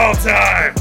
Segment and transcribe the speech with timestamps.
[0.00, 0.74] all time.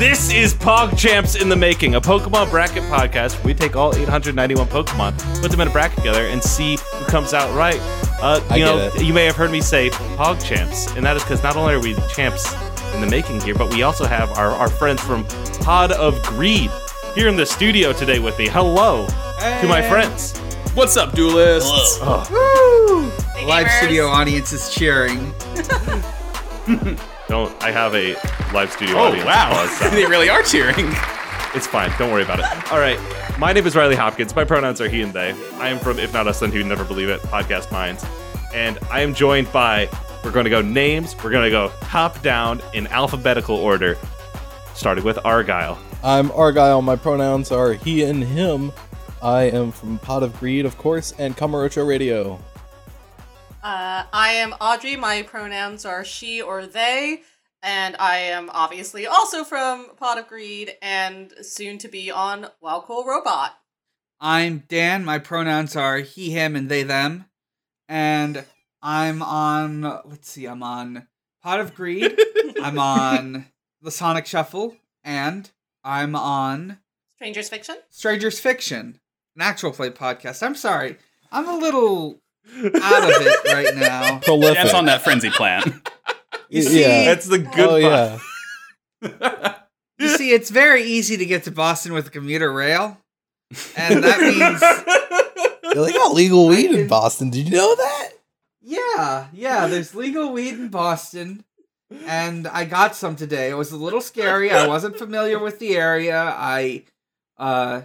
[0.00, 3.42] This is PogChamps in the Making, a Pokemon bracket podcast.
[3.44, 7.32] We take all 891 Pokemon, put them in a bracket together, and see who comes
[7.32, 7.78] out right.
[8.20, 9.04] Uh, I you get know, it.
[9.04, 11.94] you may have heard me say PogChamps, and that is because not only are we
[12.12, 12.52] champs
[12.94, 15.24] in the making here, but we also have our, our friends from
[15.60, 16.68] Pot of Greed
[17.14, 18.48] here in the studio today with me.
[18.48, 20.36] Hello to my friends.
[20.74, 21.98] What's up, duelists?
[21.98, 23.78] Hey, Live gamers.
[23.78, 25.32] studio audience is cheering.
[27.28, 28.14] Don't I have a
[28.52, 29.24] live studio Oh audience?
[29.26, 30.86] wow, they really are cheering.
[31.54, 31.90] It's fine.
[31.98, 32.72] Don't worry about it.
[32.72, 32.98] All right.
[33.38, 34.34] My name is Riley Hopkins.
[34.36, 35.30] My pronouns are he and they.
[35.54, 38.04] I am from If Not Us Then Who Never Believe It Podcast Minds.
[38.52, 39.88] And I am joined by,
[40.22, 41.16] we're going to go names.
[41.22, 43.96] We're going to go top down in alphabetical order,
[44.74, 45.78] starting with Argyle.
[46.02, 46.82] I'm Argyle.
[46.82, 48.72] My pronouns are he and him.
[49.22, 52.38] I am from Pot of Greed, of course, and Kamurocho Radio.
[53.64, 54.94] Uh, I am Audrey.
[54.94, 57.22] My pronouns are she or they,
[57.62, 62.84] and I am obviously also from Pot of Greed and soon to be on Wow
[62.86, 63.52] Cool Robot.
[64.20, 65.02] I'm Dan.
[65.02, 67.24] My pronouns are he, him, and they, them.
[67.88, 68.44] And
[68.82, 71.08] I'm on, let's see, I'm on
[71.42, 72.20] Pot of Greed.
[72.62, 73.46] I'm on
[73.80, 74.76] The Sonic Shuffle.
[75.02, 75.50] And
[75.82, 76.80] I'm on
[77.16, 77.76] Strangers Fiction.
[77.88, 79.00] Strangers Fiction,
[79.34, 80.42] an actual play podcast.
[80.42, 80.98] I'm sorry.
[81.32, 82.20] I'm a little
[82.56, 84.18] out of it right now.
[84.22, 84.56] Prolific.
[84.56, 85.82] That's on that frenzy plan.
[86.48, 87.04] You see, yeah.
[87.04, 88.20] That's the good oh,
[89.00, 89.20] part.
[89.20, 89.54] yeah.
[89.98, 92.98] you see, it's very easy to get to Boston with a commuter rail.
[93.76, 94.60] And that means
[95.74, 97.30] They got legal weed I in Boston.
[97.30, 98.10] Did you know that?
[98.62, 101.44] Yeah, yeah, there's legal weed in Boston.
[102.06, 103.50] And I got some today.
[103.50, 104.50] It was a little scary.
[104.50, 106.18] I wasn't familiar with the area.
[106.36, 106.84] I
[107.36, 107.82] uh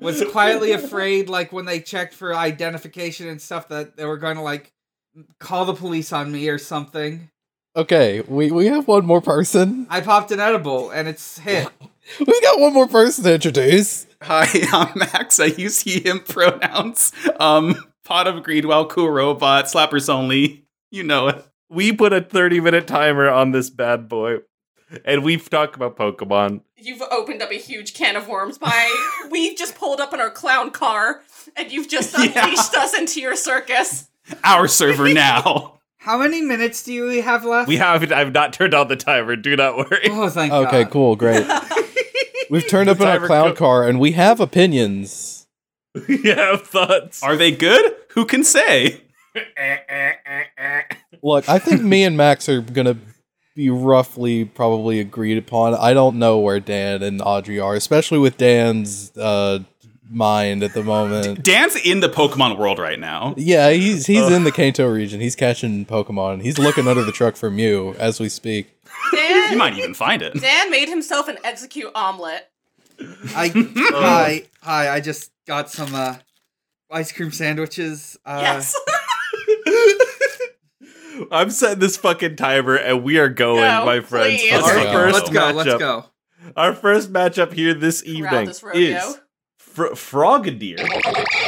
[0.00, 4.36] was quietly afraid like when they checked for identification and stuff that they were going
[4.36, 4.72] to like
[5.38, 7.28] call the police on me or something.
[7.74, 9.86] Okay, we, we have one more person.
[9.88, 11.68] I popped an edible and it's hit.
[12.18, 14.06] We've got one more person to introduce.
[14.22, 15.40] Hi, I'm Max.
[15.40, 17.12] I use he, him pronouns.
[17.40, 20.66] Um, pot of greed, well, cool robot, slappers only.
[20.90, 21.46] You know it.
[21.70, 24.38] We put a 30 minute timer on this bad boy,
[25.04, 26.60] and we've talked about Pokemon.
[26.76, 28.94] You've opened up a huge can of worms by.
[29.30, 31.22] we've just pulled up in our clown car,
[31.56, 32.44] and you've just Yeah.
[32.44, 34.08] unleashed us into your circus.
[34.44, 35.78] Our server now.
[35.98, 37.68] How many minutes do you have left?
[37.68, 39.36] We have, I've not turned on the timer.
[39.36, 40.08] Do not worry.
[40.10, 40.90] Oh, thank Okay, God.
[40.92, 41.46] cool, great.
[42.50, 45.46] We've turned up in our clown go- car and we have opinions.
[46.08, 47.22] we have thoughts.
[47.22, 47.94] Are they good?
[48.10, 49.02] Who can say?
[51.22, 52.96] Look, I think me and Max are gonna
[53.54, 55.74] be roughly probably agreed upon.
[55.74, 59.60] I don't know where Dan and Audrey are, especially with Dan's uh,
[60.10, 61.42] mind at the moment.
[61.44, 63.34] Dan's in the Pokemon world right now.
[63.36, 65.20] Yeah, he's he's in the Kanto region.
[65.20, 66.42] He's catching Pokemon.
[66.42, 68.68] He's looking under the truck for Mew as we speak.
[69.12, 70.40] You Dan, might even find it.
[70.40, 72.48] Dan made himself an execute omelet.
[73.34, 74.88] I hi hi.
[74.90, 76.16] I just got some uh,
[76.90, 78.18] ice cream sandwiches.
[78.24, 78.74] Uh, yes.
[81.30, 84.40] I'm setting this fucking timer, and we are going, No, my friends.
[84.40, 84.52] please.
[84.52, 84.92] Let's our go.
[84.92, 85.50] first Let's go.
[85.50, 85.78] Let's matchup.
[85.78, 86.04] go.
[86.56, 88.96] Our first matchup here this evening this rodeo.
[88.98, 89.20] is
[89.58, 90.80] Fr- Frogadier,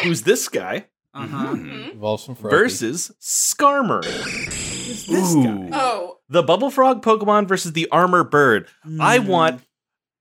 [0.03, 1.47] who's this guy, Uh huh.
[1.55, 1.95] Mhm.
[1.95, 4.05] Evolves from versus Skarmory.
[4.07, 5.41] Who's this guy?
[5.51, 5.69] Ooh.
[5.73, 8.69] Oh, The Bubble Frog Pokemon versus the Armor Bird.
[9.01, 9.27] I Hmm.
[9.27, 9.63] want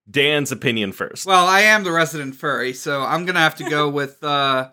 [0.10, 1.26] Dan's opinion first.
[1.26, 4.70] Well, I am the resident furry, so I'm gonna have to go with uh,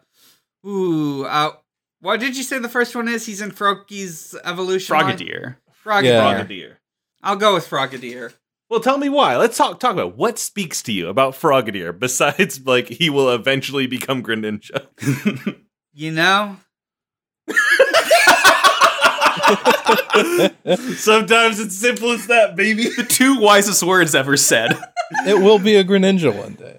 [0.67, 1.53] ooh, uh,
[2.01, 3.27] what did you say the first one is?
[3.27, 4.97] He's in Froggy's evolution.
[4.97, 5.17] line?
[5.17, 5.57] Frogadier.
[5.85, 6.03] Frogadier.
[6.05, 6.45] Yeah.
[6.45, 6.77] Frogadier.
[7.23, 8.33] I'll go with Frogadier.
[8.69, 9.37] Well, tell me why.
[9.37, 13.87] Let's talk talk about what speaks to you about Frogadier besides like he will eventually
[13.87, 14.87] become Greninja.
[15.93, 16.57] You know,
[20.97, 22.89] Sometimes it's simple as that, baby.
[22.89, 24.79] The two wisest words ever said.
[25.27, 26.79] It will be a Greninja one day.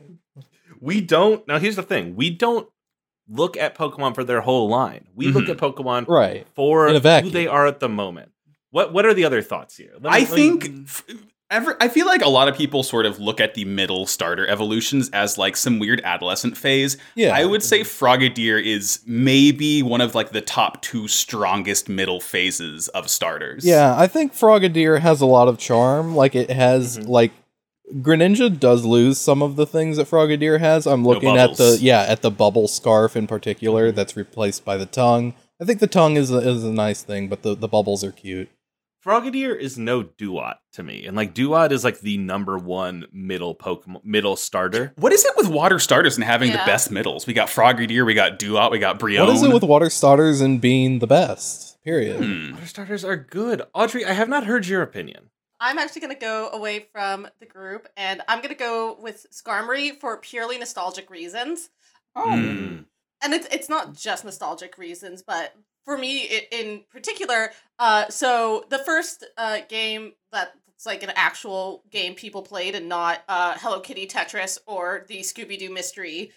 [0.79, 1.45] We don't.
[1.47, 2.67] Now, here's the thing: we don't
[3.29, 5.05] look at Pokemon for their whole line.
[5.15, 5.49] We look Mhm.
[5.51, 6.45] at Pokemon Right.
[6.55, 8.31] for In a who they are at the moment.
[8.71, 9.91] What What are the other thoughts here?
[10.01, 11.03] Me- I let me- think f-
[11.49, 14.47] ever I feel like a lot of people sort of look at the middle starter
[14.47, 16.97] evolutions as like some weird adolescent phase.
[17.15, 17.35] Yeah.
[17.35, 22.87] I would say Frogadier is maybe one of like the top two strongest middle phases
[22.89, 23.65] of starters.
[23.65, 26.15] Yeah, I think Frogadier has a lot of charm.
[26.15, 27.07] Like it has Mhm.
[27.09, 27.31] like
[27.95, 30.87] Greninja does lose some of the things that Frogadier has.
[30.87, 34.85] I'm looking at the yeah, at the bubble scarf in particular that's replaced by the
[34.85, 35.33] tongue.
[35.61, 38.11] I think the tongue is a, is a nice thing, but the, the bubbles are
[38.11, 38.49] cute.
[39.05, 43.55] Frogadier is no Dewott to me, and like Dewott is like the number one middle
[43.55, 44.93] Pokemon middle starter.
[44.95, 47.25] What is it with water starters and having the best middles?
[47.25, 49.25] We got Frogadier, we got Dewott, we got Brionne.
[49.25, 51.81] What is it with water starters and being the best?
[51.83, 52.23] Period.
[52.23, 52.53] Hmm.
[52.53, 53.63] Water starters are good.
[53.73, 55.31] Audrey, I have not heard your opinion.
[55.61, 60.17] I'm actually gonna go away from the group, and I'm gonna go with Skarmory for
[60.17, 61.69] purely nostalgic reasons.
[62.15, 62.85] Oh, Mm.
[63.23, 65.53] and it's it's not just nostalgic reasons, but
[65.85, 71.83] for me i in particular, uh, so the first uh game that's like an actual
[71.91, 76.31] game people played and not uh Hello Kitty Tetris or the Scooby Doo mystery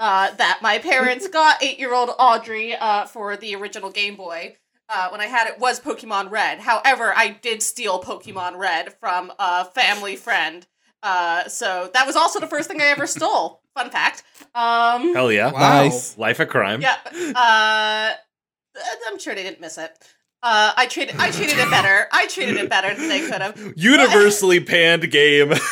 [0.00, 4.56] uh that my parents got eight year old Audrey uh for the original Game Boy.
[4.88, 6.60] Uh, when I had it was Pokemon Red.
[6.60, 10.66] However, I did steal Pokemon Red from a family friend.
[11.02, 13.62] Uh, so that was also the first thing I ever stole.
[13.74, 14.22] Fun fact.
[14.54, 15.52] Um, Hell yeah.
[15.52, 15.82] Wow.
[15.84, 16.16] Nice.
[16.18, 16.80] Life of crime.
[16.80, 16.96] yeah.
[17.34, 18.12] Uh,
[19.08, 19.90] I'm sure they didn't miss it.
[20.42, 22.06] Uh, I treated I treated it better.
[22.12, 23.72] I treated it better than they could have.
[23.76, 25.52] Universally panned game.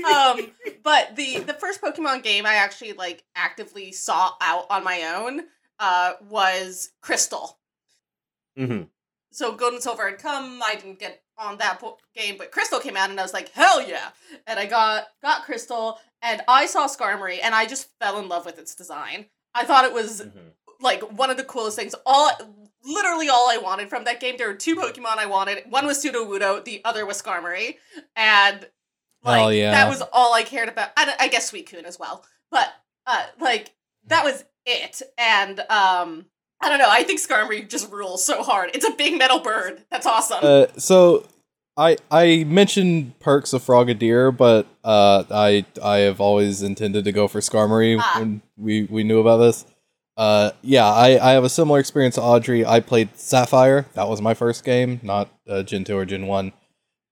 [0.00, 0.52] Um,
[0.82, 5.42] but the the first Pokemon game I actually like actively saw out on my own
[5.80, 7.58] uh, was Crystal.
[8.56, 8.82] hmm
[9.32, 10.62] So Gold and Silver had come.
[10.64, 13.50] I didn't get on that po- game, but Crystal came out, and I was like,
[13.50, 14.10] hell yeah!
[14.46, 18.44] And I got got Crystal, and I saw Skarmory, and I just fell in love
[18.44, 19.26] with its design.
[19.54, 20.24] I thought it was
[20.80, 21.94] like one of the coolest things.
[22.06, 22.30] All
[22.84, 24.36] literally all I wanted from that game.
[24.36, 25.64] There were two Pokemon I wanted.
[25.70, 27.76] One was Sudowoodo, the other was Skarmory,
[28.16, 28.68] and
[29.24, 29.72] like yeah.
[29.72, 30.90] that was all I cared about.
[30.96, 32.68] And I guess Suicune as well, but
[33.06, 33.74] uh, like
[34.06, 35.02] that was it.
[35.18, 36.26] And um,
[36.60, 36.88] I don't know.
[36.90, 38.70] I think Skarmory just rules so hard.
[38.74, 39.82] It's a big metal bird.
[39.90, 40.38] That's awesome.
[40.42, 41.26] Uh, so
[41.76, 47.28] I I mentioned perks of Frogadier, but uh, I I have always intended to go
[47.28, 48.16] for Skarmory Ah.
[48.20, 49.64] when we we knew about this.
[50.16, 52.66] Uh, yeah, I, I have a similar experience to Audrey.
[52.66, 53.86] I played Sapphire.
[53.94, 56.52] That was my first game, not uh, Gen two or Gen one.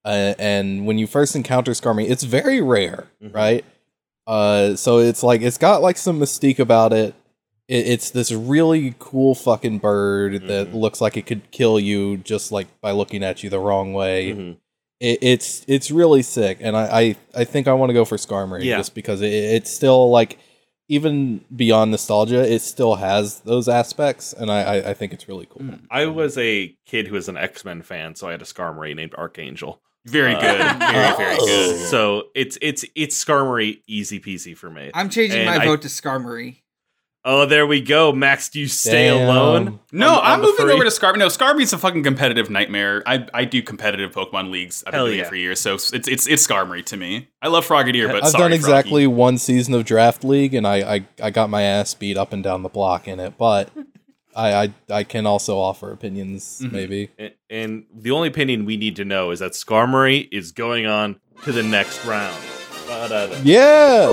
[0.04, 3.34] Uh, and when you first encounter Skarmory, it's very rare, Mhm.
[3.34, 3.64] right?
[4.28, 7.14] Uh, so it's like it's got like some mystique about it.
[7.66, 10.74] it it's this really cool fucking bird that Mhm.
[10.74, 14.32] looks like it could kill you just like by looking at you the wrong way.
[14.32, 14.56] Mhm.
[15.00, 18.16] It, it's it's really sick, and I I, I think I want to go for
[18.18, 18.76] Skarmory Yeah.
[18.76, 20.38] just because it, it's still like
[20.90, 25.46] even beyond nostalgia, it still has those aspects, and I I, I think it's really
[25.46, 25.62] cool.
[25.62, 25.80] Mm.
[25.90, 28.94] I was a kid who was an X Men fan, so I had a Skarmory
[28.96, 29.80] named Archangel.
[30.08, 30.58] Very Uh, good.
[30.78, 31.74] Very, very good.
[31.76, 31.84] Oh.
[31.90, 34.90] So it's it's it's Skarmory easy peasy for me.
[34.94, 36.56] I'm changing And my I- vote to Skarmory.
[37.24, 38.48] Oh, there we go, Max.
[38.48, 39.28] Do you stay Damn.
[39.28, 39.80] alone?
[39.92, 41.18] No, on- on I'm the moving over to Skarmory.
[41.18, 43.02] No, Skarmory's a fucking competitive nightmare.
[43.06, 44.82] I I do competitive Pokemon leagues.
[44.86, 45.24] I've been Hell doing yeah.
[45.24, 47.28] it for years, so it's it's it's Skarmory to me.
[47.42, 49.06] I love Frogadier, but I've sorry, done exactly Froggy.
[49.08, 52.42] one season of Draft League, and I, I, I got my ass beat up and
[52.42, 53.36] down the block in it.
[53.36, 53.70] But
[54.38, 56.72] I I, I can also offer opinions, Mhm.
[56.72, 57.10] maybe.
[57.18, 61.20] And, and the only opinion we need to know is that Skarmory is going on
[61.44, 62.36] to the next round.
[62.86, 63.40] Ba-da-da.
[63.42, 64.12] Yeah,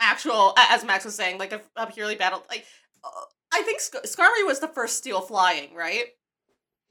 [0.00, 2.42] Actual, as Max was saying, like a, a purely battle.
[2.50, 2.64] Like
[3.04, 3.08] uh,
[3.52, 6.06] I think Sc- Skarmory was the first steel flying, right?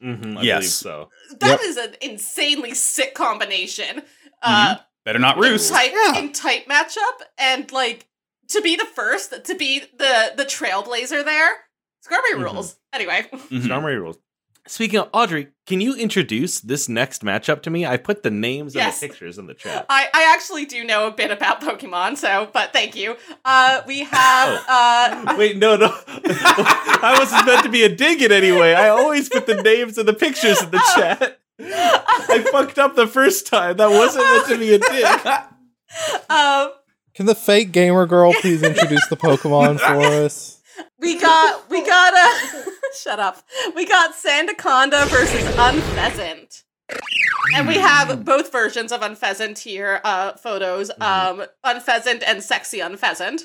[0.04, 0.58] Mm-hmm, I Yes.
[0.60, 1.10] believe so.
[1.42, 1.60] That Yep.
[1.64, 4.04] is an insanely sick combination.
[4.42, 5.72] Uh, Better not in roost.
[5.74, 6.20] type Yeah.
[6.20, 8.08] in type matchup, and like
[8.50, 11.52] to be the first, to be the the trailblazer there.
[12.08, 12.44] Skarmory Mhm.
[12.44, 12.76] rules.
[12.94, 13.62] Anyway, Mhm.
[13.64, 14.18] Skarmory rules.
[14.68, 17.84] Speaking of Audrey, can you introduce this next matchup to me?
[17.84, 19.02] I put the names Yes.
[19.02, 19.86] and the pictures in the chat.
[19.90, 23.18] I, I actually do know a bit about Pokemon, so but thank you.
[23.44, 25.92] Uh, we have uh, Wait, no, no.
[26.08, 28.74] I wasn't meant to be a dig in anyway.
[28.74, 30.96] I always put the names and the pictures in the Oh.
[30.96, 31.40] chat.
[31.60, 33.78] I fucked up the first time.
[33.78, 35.06] That wasn't meant to be a dig.
[36.30, 36.72] um,
[37.16, 40.61] can the fake gamer girl please introduce the Pokemon for us?
[41.00, 42.64] We got we got a
[43.02, 43.44] shut up.
[43.76, 46.64] We got Sandaconda versus Unfezant.
[47.56, 50.92] And we have both versions of Unfezant here, uh, photos.
[51.00, 53.42] Um, Unfezant and Sexy Unfezant.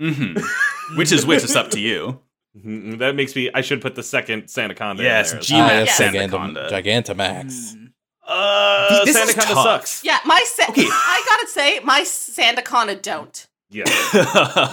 [0.00, 0.42] Mhm.
[0.96, 2.20] Which is which is up to you.
[2.58, 3.50] Mhm, That makes me.
[3.54, 4.98] I should put the second Sandaconda.
[5.02, 5.42] Yes, in there.
[5.42, 5.98] G- Uh, G-Man yes.
[6.00, 6.68] Sandaconda.
[6.70, 7.74] Gigantamax.
[7.74, 7.92] Mm.
[8.26, 10.04] Uh, This is Sandaconda sucks.
[10.04, 10.84] Yeah, my sa- Okay.
[10.86, 13.46] I gotta say, my Sandaconda don't.
[13.70, 13.84] Yeah.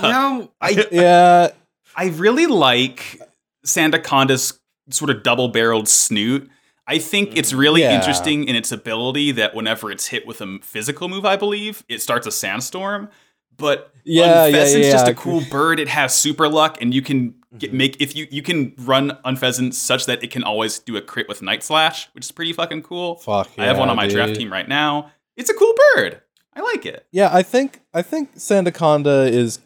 [0.01, 1.49] no, I Yeah,
[1.99, 3.19] I really like
[3.65, 6.49] Sandaconda's sort of double-barreled snoot.
[6.87, 7.95] I think it's really Yeah.
[7.95, 12.01] interesting in its ability that whenever it's hit with a physical move, I believe, it
[12.01, 13.09] starts a sandstorm.
[13.55, 15.79] But Yeah, yeah, Unfezant's yeah, just a cool bird.
[15.79, 17.75] It has super luck, and you can get, Mhm.
[17.77, 21.27] make if you you can run Unfezant such that it can always do a crit
[21.27, 23.15] with Night Slash, which is pretty fucking cool.
[23.17, 23.49] fuck.
[23.57, 25.11] I have one on my draft team right now.
[25.35, 26.21] It's a cool bird.
[26.55, 27.05] I like it.
[27.11, 29.59] Yeah, I think I think Sandaconda is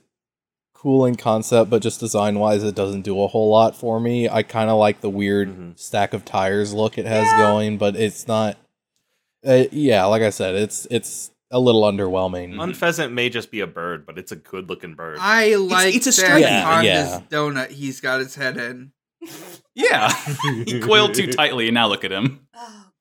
[0.84, 4.28] cool in concept, but just design wise, it doesn't do a whole lot for me.
[4.30, 5.80] I kind of like the weird Mhm.
[5.80, 7.38] stack of tires look it has Yeah.
[7.38, 8.58] going, but it's not.
[9.48, 12.56] Uh, yeah, like I said, it's it's a little underwhelming.
[12.56, 12.74] Mhm.
[12.74, 15.18] Unfezant may just be a bird, but it's a good looking bird.
[15.22, 16.42] I like it's a Sandaconda's string.
[16.44, 17.22] Yeah, yeah.
[17.30, 18.92] donut he's got his head in.
[19.76, 20.14] Yeah,
[20.68, 22.42] he coiled too tightly, and now look at him.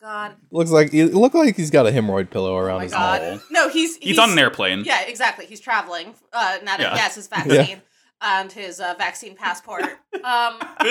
[0.02, 0.34] Oh God.
[0.50, 3.20] Looks like it look like he's got a hemorrhoid pillow Oh around my his God.
[3.22, 3.40] neck.
[3.50, 4.82] No, he's, He's, on an airplane.
[4.84, 5.46] Yeah, exactly.
[5.46, 6.14] He's traveling.
[6.32, 6.92] Uh, now Yeah.
[6.94, 7.80] he has his vaccine
[8.20, 9.84] and his uh, vaccine passport.
[10.24, 10.54] Um,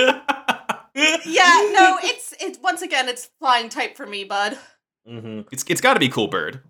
[0.96, 4.58] yeah, no, it's it's once again it's flying type for me, bud.
[5.08, 6.62] hmm It's it's got to be cool bird.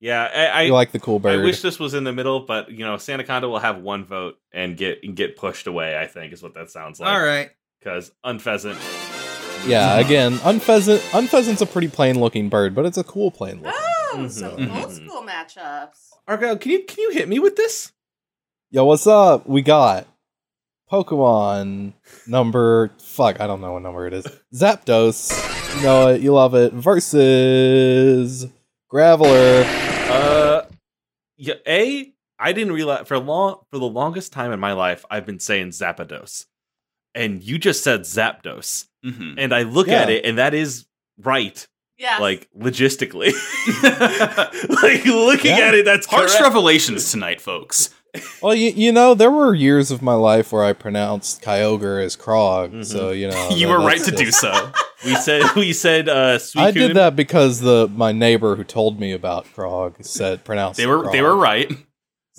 [0.00, 1.38] Yeah, I, I, You like the cool bird.
[1.38, 4.36] I wish this was in the middle, but you know, Sandaconda will have one vote
[4.52, 5.96] and get and get pushed away.
[5.96, 7.10] I think is what that sounds like.
[7.12, 7.50] All right.
[7.78, 8.78] because unfezant.
[9.66, 10.98] Yeah, again, unfezant.
[11.12, 13.74] Unfezant's a pretty plain looking bird, but it's a cool plain look.
[13.76, 14.82] Oh, some Mhm.
[14.82, 16.08] old school matchups.
[16.26, 17.92] Argyle, can you can you hit me with this?
[18.70, 19.46] Yo, what's up?
[19.46, 20.06] We got
[20.90, 21.92] Pokemon
[22.26, 24.26] number fuck, I don't know what number it is.
[24.54, 25.76] Zapdos.
[25.76, 26.72] You know it, you love it.
[26.72, 28.46] Versus
[28.92, 29.64] Graveler.
[30.10, 30.62] Uh,
[31.36, 31.54] yeah.
[31.66, 35.38] A, I didn't realize for long for the longest time in my life I've been
[35.38, 36.46] saying Zapdos,
[37.14, 40.02] and you just said Zapdos, hmm and I look Yeah.
[40.02, 40.86] at it, and that is
[41.18, 41.66] right,
[41.98, 42.18] Yeah.
[42.18, 43.32] like logistically.
[44.82, 45.68] like looking Yeah.
[45.68, 46.42] at it, that's Harsh correct.
[46.44, 47.90] revelations tonight, folks.
[48.42, 52.16] Well, you, you know, there were years of my life where I pronounced Kyogre as
[52.16, 52.84] Krog, Mhm.
[52.84, 54.72] so you know you that- were right that's to do so.
[55.04, 56.60] We said we said uh, Suicune.
[56.60, 60.78] I did that because the my neighbor who told me about Krog said pronounced.
[60.78, 61.70] They were it they were right.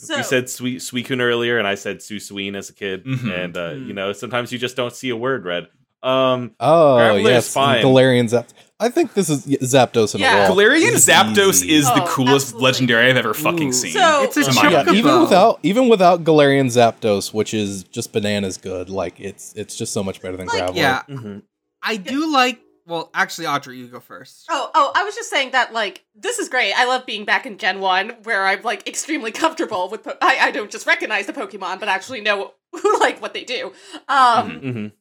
[0.08, 3.43] So, we said sweet Suicune earlier, and I said Suisween as a kid, Mhm.
[3.46, 3.88] and uh, Mm.
[3.88, 5.67] you know sometimes you just don't see a word read.
[6.03, 7.84] Um, Oh Graveler is yes, fine.
[7.84, 8.48] Galarian Zap.
[8.79, 10.48] I think this is Zapdos in Yeah.
[10.48, 10.58] a wall.
[10.58, 11.74] Galarian This Zapdos easy.
[11.75, 12.65] is the Oh, coolest absolutely.
[12.65, 13.74] legendary I've ever fucking Ooh.
[13.74, 13.91] seen.
[13.91, 18.12] So- It's a To my Yeah, even without even without Galarian Zapdos, which is just
[18.12, 18.89] bananas good.
[18.89, 20.75] Like it's it's just so much better than Like, Graveler.
[20.75, 21.43] Yeah, mhm.
[21.84, 22.60] I do like.
[22.88, 24.45] Well, actually, Audrey, you go first.
[24.50, 26.73] Oh, oh, I was just saying that, like, this is great.
[26.73, 30.38] I love being back in Gen 1, where I'm, like, extremely comfortable with, po- I,
[30.39, 32.53] I don't just recognize the Pokemon, but actually know,
[33.00, 33.73] like, what they do.
[34.07, 34.91] Um, Mhm.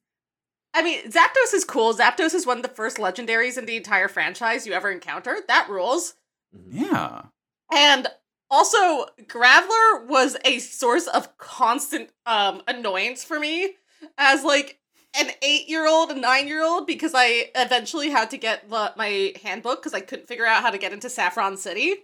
[0.74, 1.94] I mean, Zapdos is cool.
[1.94, 5.48] Zapdos is one of the first legendaries in the entire franchise you ever encountered.
[5.48, 6.14] That rules.
[6.68, 7.22] yeah.
[7.72, 8.06] And
[8.50, 13.74] also, Graveler was a source of constant um annoyance for me
[14.18, 14.79] as like
[15.18, 20.00] an eight-year-old, a nine-year-old, because I eventually had to get the, my handbook because I
[20.00, 21.94] couldn't figure out how to get into Saffron City.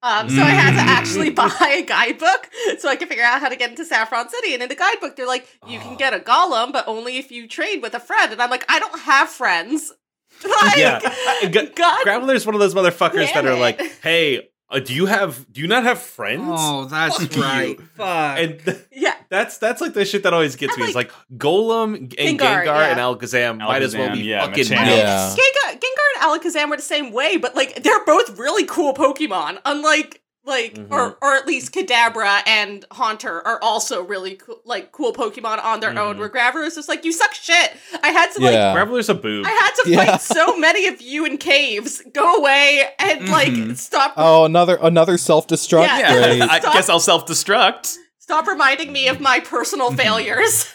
[0.00, 3.48] Um, so I had to actually buy a guidebook so I could figure out how
[3.48, 4.54] to get into Saffron City.
[4.54, 5.96] And in the guidebook, they're like, you can Oh.
[5.96, 8.32] get a golem, but only if you trade with a friend.
[8.32, 9.92] And I'm like, I don't have friends.
[10.62, 11.00] Like, Yeah.
[11.48, 15.50] G- God Graveler's one of those motherfuckers that are like, "Hey, uh, do you have
[15.52, 17.42] do you not have friends?" Oh, that's Fuck you.
[17.42, 17.80] right.
[17.96, 18.38] Fuck.
[18.38, 19.14] And th- yeah.
[19.28, 20.86] that's that's like the shit that always gets And, me.
[20.88, 22.90] It's like Golem and Gengar, Gengar, yeah.
[22.90, 24.86] and Alakazam might as well be yeah, fucking Machamp.
[24.96, 25.34] Yeah.
[25.36, 29.58] Gengar, Gengar and Alakazam were the same way, but like they're both really cool Pokemon.
[29.64, 30.90] Unlike like, Mhm.
[30.90, 35.80] or or at least Kadabra and Haunter are also really cool, like cool Pokemon on
[35.80, 36.16] their own.
[36.16, 36.18] Mhm.
[36.18, 37.72] Where Graveler is just like you suck shit.
[38.02, 38.54] I had to like.
[38.54, 38.74] Yeah.
[38.74, 39.46] Graveler's a boob.
[39.46, 40.04] I had to Yeah.
[40.04, 42.02] fight so many of you in caves.
[42.12, 43.76] Go away and like Mhm.
[43.76, 44.14] stop.
[44.16, 45.86] Oh, another another self destruct.
[45.86, 46.12] Yeah.
[46.12, 46.42] Great.
[46.42, 47.96] I guess I'll self destruct.
[48.18, 49.96] Stop reminding me of my personal Mhm.
[49.98, 50.66] failures.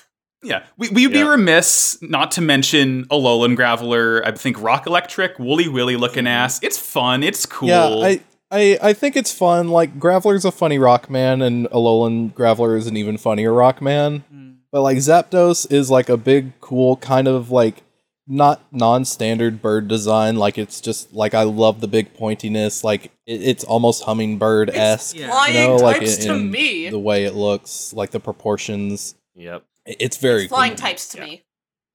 [0.46, 1.30] Yeah, we, we'd be Yeah.
[1.30, 4.28] remiss not to mention Alolan Graveler.
[4.28, 6.60] I think Rock Electric, Woolly Willy looking ass.
[6.62, 7.24] It's fun.
[7.24, 7.70] It's cool.
[7.70, 8.20] Yeah, I,
[8.54, 9.70] I I think it's fun.
[9.70, 14.24] Like Graveler's a funny rock man, and Alolan Graveler is an even funnier rock man.
[14.34, 14.56] Mm.
[14.72, 17.84] But like Zapdos is like a big, cool kind of like
[18.26, 20.38] not non-standard bird design.
[20.38, 22.84] Like it's just like I love the big pointiness.
[22.84, 25.16] Like it, it's almost hummingbird esque.
[25.18, 25.28] Yeah.
[25.30, 26.90] Flying You know, like types in, to in me.
[26.90, 29.16] the way it looks, like the proportions.
[29.36, 29.64] Yep.
[29.86, 30.78] It- It's very It's flying cool.
[30.78, 31.26] types to Yeah.
[31.26, 31.44] me.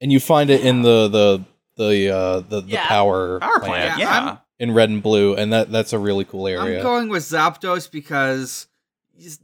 [0.01, 1.45] and you find it in the the
[1.77, 2.87] the uh the, the Yeah.
[2.87, 3.99] power Power plant plant.
[3.99, 4.27] Yeah, Yeah.
[4.27, 6.79] I'm- in red and blue, and that that's a really cool area.
[6.79, 8.67] I'm going with Zapdos because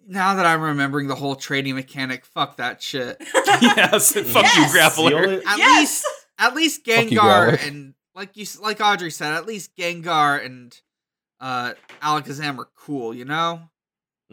[0.07, 3.17] now that I'm remembering the whole trading mechanic, fuck that shit.
[3.35, 4.13] yes.
[4.13, 4.57] Fuck Yes.
[4.57, 5.25] you, The Graveler.
[5.27, 5.79] only- At yes.
[5.81, 6.07] least,
[6.39, 10.45] at least Fuck you, Gengar and like you, s- like Audrey said, at least Gengar
[10.45, 10.81] and
[11.41, 13.13] uh Alakazam are cool.
[13.15, 13.61] You know.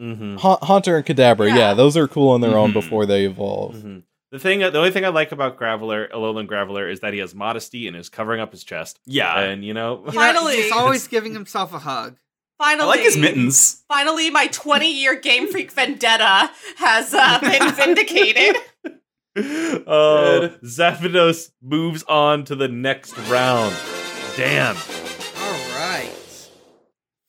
[0.00, 0.38] Mhm.
[0.38, 1.56] Ha- Haunter and Kadabra, yeah.
[1.56, 1.74] Yeah.
[1.74, 2.74] those are cool on their own Mhm.
[2.74, 3.74] before they evolve.
[3.76, 4.02] Mhm.
[4.32, 7.34] The thing, the only thing I like about Graveler, Alolan Graveler, is that he has
[7.34, 8.98] modesty and is covering up his chest.
[9.04, 9.38] Yeah.
[9.38, 10.56] And you know, Finally.
[10.56, 12.16] he's always giving himself a hug.
[12.56, 13.84] Finally, I Finally, like his mittens.
[13.88, 18.56] Finally, my 20 year Game Freak vendetta has uh, been vindicated.
[19.36, 23.76] uh, Zapdos moves on to the next round.
[24.38, 24.76] Damn.
[24.76, 26.14] All right.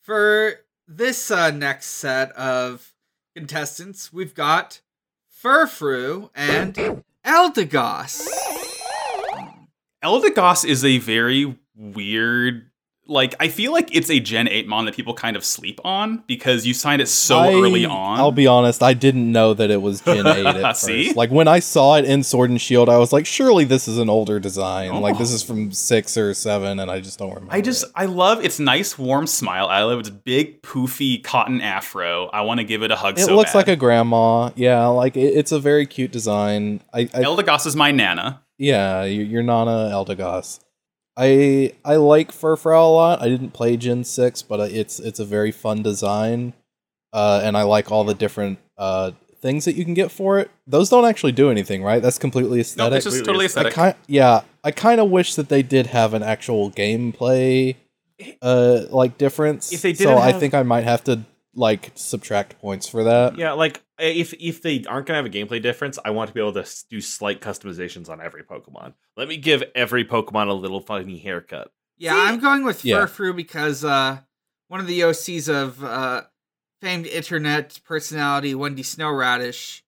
[0.00, 0.54] For
[0.88, 2.94] this uh, next set of
[3.36, 4.80] contestants, we've got
[5.44, 6.74] Furfrou and
[7.22, 8.26] Eldegoss.
[10.02, 12.70] Eldegoss is a very weird
[13.06, 16.22] like I feel like it's a Gen 8 mon that people kind of sleep on
[16.26, 18.18] because you signed it so I- early on.
[18.18, 21.06] I'll be honest, I didn't know that it was Gen 8 at See?
[21.06, 21.16] first.
[21.16, 23.98] Like when I saw it in Sword and Shield, I was like, surely this is
[23.98, 24.90] an older design.
[24.90, 25.00] Oh.
[25.00, 25.34] Like this Oh.
[25.34, 27.52] is from 6 or 7 and I just don't remember.
[27.52, 27.90] I just it.
[27.94, 29.66] I love its nice warm smile.
[29.66, 32.28] I love its big poofy cotton afro.
[32.32, 33.58] I want to give it a hug It so looks bad.
[33.58, 34.50] like a grandma.
[34.56, 36.80] Yeah, like it, it's a very cute design.
[36.92, 38.40] I, I Eldegoss is my nana.
[38.56, 40.60] yeah, you- you're Nana Eldegoss.
[41.16, 43.22] I I like Furfrou a lot.
[43.22, 46.54] I didn't play Gen 6, but uh, it's it's a very fun design.
[47.12, 50.50] Uh, and I like all the different uh, things that you can get for it.
[50.66, 52.02] Those don't actually do anything, right?
[52.02, 52.96] That's completely No, aesthetic.
[52.96, 53.72] it's just Completely totally I aesthetic.
[53.74, 57.76] kind yeah, I kind of wish that they did have an actual gameplay
[58.42, 59.72] uh like difference.
[59.72, 61.20] If they so didn't I have- think I might have to
[61.54, 63.36] like subtract points for that.
[63.38, 66.40] Yeah, like if if they aren't gonna have a gameplay difference, I want to be
[66.40, 68.94] able to do slight customizations on every Pokemon.
[69.16, 71.72] Let me give every Pokemon a little funny haircut.
[71.96, 72.96] Yeah, See- I'm going with Yeah.
[73.06, 74.18] Furfrou because uh,
[74.68, 76.22] one of the OCs of uh,
[76.80, 79.82] famed internet personality Wendy Snowradish,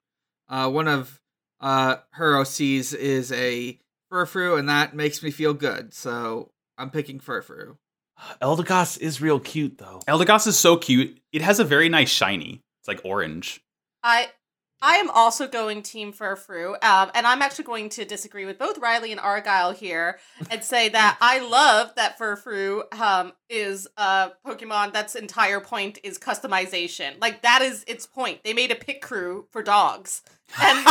[0.48, 1.20] uh, one of
[1.60, 3.78] uh, her OCs is a
[4.12, 5.92] Furfrou, and that makes me feel good.
[5.92, 7.76] So I'm picking Furfrou.
[8.40, 10.00] Eldegoss is real cute though.
[10.08, 11.18] Eldegoss is so cute.
[11.32, 12.62] It has a very nice shiny.
[12.80, 13.60] It's like orange.
[14.02, 14.28] I
[14.82, 18.76] I am also going Team Furfrou, um, and I'm actually going to disagree with both
[18.78, 20.18] Riley and Argyle here
[20.50, 26.18] and say that I love that Furfrou um, is a Pokemon that's entire point is
[26.18, 27.14] customization.
[27.20, 28.44] Like that is its point.
[28.44, 30.22] They made a pit crew for dogs,
[30.62, 30.86] and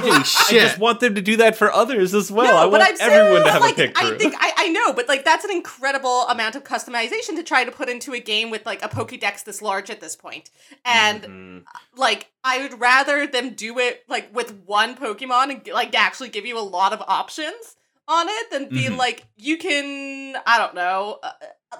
[0.00, 0.60] Holy I shit!
[0.62, 2.46] just want them to do that for others as well.
[2.52, 5.08] no, I want everyone to have like, a pick I think I, I know, but
[5.08, 8.64] like that's an incredible amount of customization to try to put into a game with
[8.66, 10.50] like a Pokédex this large at this point.
[10.84, 11.64] And Mhm.
[11.96, 16.46] like I would rather them do it like with one Pokemon and like actually give
[16.46, 17.76] you a lot of options
[18.08, 18.96] on it than be Mhm.
[18.98, 21.30] like you can I don't know uh,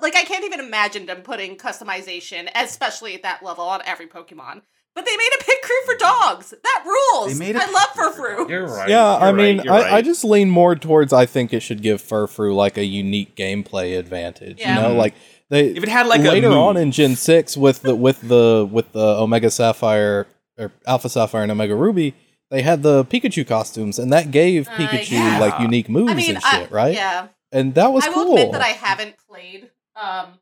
[0.00, 4.62] like I can't even imagine them putting customization especially at that level on every Pokemon.
[4.94, 6.52] But they made a pit crew for dogs.
[6.62, 7.32] That rules.
[7.32, 8.48] They made a I pit love crew for Furfrou.
[8.50, 8.88] You're right.
[8.90, 9.92] Yeah, I you're mean, right, I, right.
[9.94, 13.34] I just lean more towards I think it should give fur Furfrou like a unique
[13.34, 14.58] gameplay advantage.
[14.60, 14.74] Yeah.
[14.76, 15.14] You know, like
[15.48, 18.20] they If it had like later a move, on in Gen six with the with
[18.20, 20.26] the with the Omega Sapphire
[20.58, 22.14] or Alpha Sapphire and Omega Ruby,
[22.50, 25.38] they had the Pikachu costumes, and that gave Uh, Pikachu yeah.
[25.38, 26.94] like unique moves I mean, and shit, I, right?
[26.94, 27.28] Yeah.
[27.50, 28.34] And that was I will cool.
[28.34, 30.38] admit that I haven't played um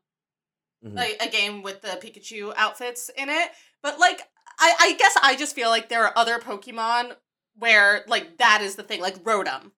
[0.85, 0.97] Mhm.
[0.99, 3.51] a, a game with the Pikachu outfits in it,
[3.83, 4.21] but like
[4.59, 7.15] I, I guess I just feel like there are other Pokemon
[7.57, 9.71] where like that is the thing, like Rotom,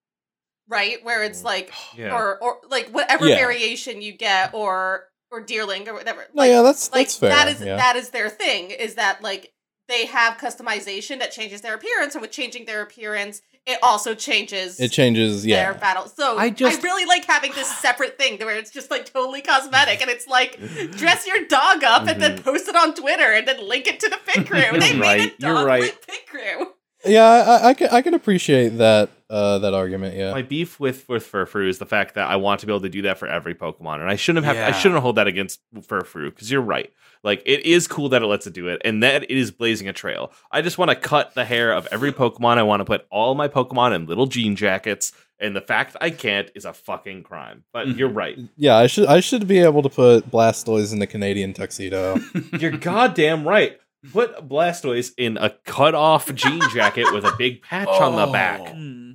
[0.67, 1.03] right?
[1.03, 1.45] Where it's mm.
[1.45, 2.13] like yeah.
[2.13, 3.35] or or like whatever Yeah.
[3.37, 6.27] variation you get, or or Deerling or whatever.
[6.33, 7.29] no, like, yeah, that's like that's fair.
[7.29, 7.75] that is yeah.
[7.75, 8.71] that is their thing.
[8.71, 9.51] Is that like
[9.87, 14.79] they have customization that changes their appearance, and with changing their appearance, it also changes
[14.79, 15.73] it changes, their yeah.
[15.73, 16.07] battle.
[16.07, 19.11] So I just I just- really like having this separate thing where it's just like
[19.11, 20.59] totally cosmetic, and it's like
[20.97, 22.43] dress your dog up and then mm-hmm.
[22.43, 24.59] post it on Twitter and then link it to the pit crew.
[24.59, 25.79] You're they made right, a you're dog right.
[25.81, 26.73] with pit crew.
[27.05, 30.15] Yeah, I, I can I can appreciate that uh that argument.
[30.15, 32.81] Yeah, My beef with with Furfrou is the fact that I want to be able
[32.81, 34.55] to do that for every Pokemon, and I shouldn't have.
[34.57, 36.91] I shouldn't hold that against Furfrou because you're right.
[37.23, 39.87] Like it is cool that it lets it do it, and that it is blazing
[39.87, 40.31] a trail.
[40.51, 42.57] I just want to cut the hair of every Pokemon.
[42.57, 46.09] I want to put all my Pokemon in little jean jackets, and the fact I
[46.09, 47.63] can't is a fucking crime.
[47.71, 47.97] But Mhm.
[47.97, 48.37] you're right.
[48.57, 48.75] yeah.
[48.75, 52.19] I should I should be able to put Blastoise in the Canadian tuxedo.
[52.59, 53.79] You're goddamn right.
[54.11, 58.59] Put Blastoise in a cut off jean jacket with a big patch on the back.
[58.61, 58.73] Oh.
[58.73, 59.11] Hmm.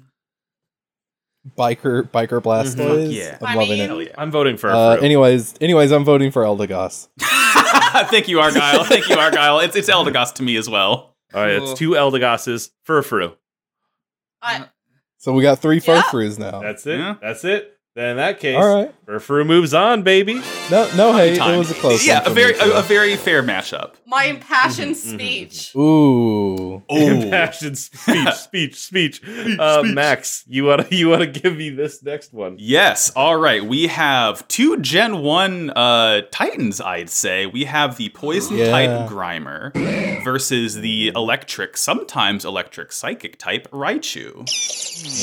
[1.56, 3.12] biker biker Blastoise.
[3.12, 3.38] yeah.
[3.40, 4.06] I'm I loving mean- it.
[4.08, 4.14] Yeah.
[4.18, 7.08] I'm voting for Uh, anyways, anyways, I'm voting for Eldegoss.
[8.10, 8.84] Thank you, Argyle.
[8.84, 9.60] Thank you, Argyle.
[9.60, 11.14] It's it's Eldegoss to me as well.
[11.34, 13.36] All right, it's two Eldegosses, Furfrou.
[14.40, 14.66] I,
[15.18, 16.00] So we got three Yeah.
[16.02, 16.60] Furfrous now.
[16.60, 16.98] That's it.
[16.98, 17.14] Yeah.
[17.20, 17.77] That's it.
[17.98, 18.94] Then in that case, All right.
[19.06, 20.34] Furfrou moves on, baby.
[20.70, 21.36] No, no hate.
[21.38, 21.54] Time.
[21.54, 22.30] It was a close Yeah, one.
[22.30, 22.72] a very me, a, too.
[22.74, 23.94] a very fair matchup.
[24.06, 25.74] my impassioned Mhm, mhm, speech.
[25.74, 26.82] Ooh.
[26.90, 29.22] Impassioned speech, speech, speech.
[29.58, 29.94] Uh, speech.
[29.94, 32.54] Max, you wanna you wanna give me this next one?
[32.60, 33.10] Yes.
[33.16, 33.64] All right.
[33.64, 37.46] We have two Gen 1 uh, Titans, I'd say.
[37.46, 38.70] We have the Poison Yeah.
[38.70, 39.72] type Grimer
[40.22, 44.46] versus the electric, sometimes electric psychic type Raichu.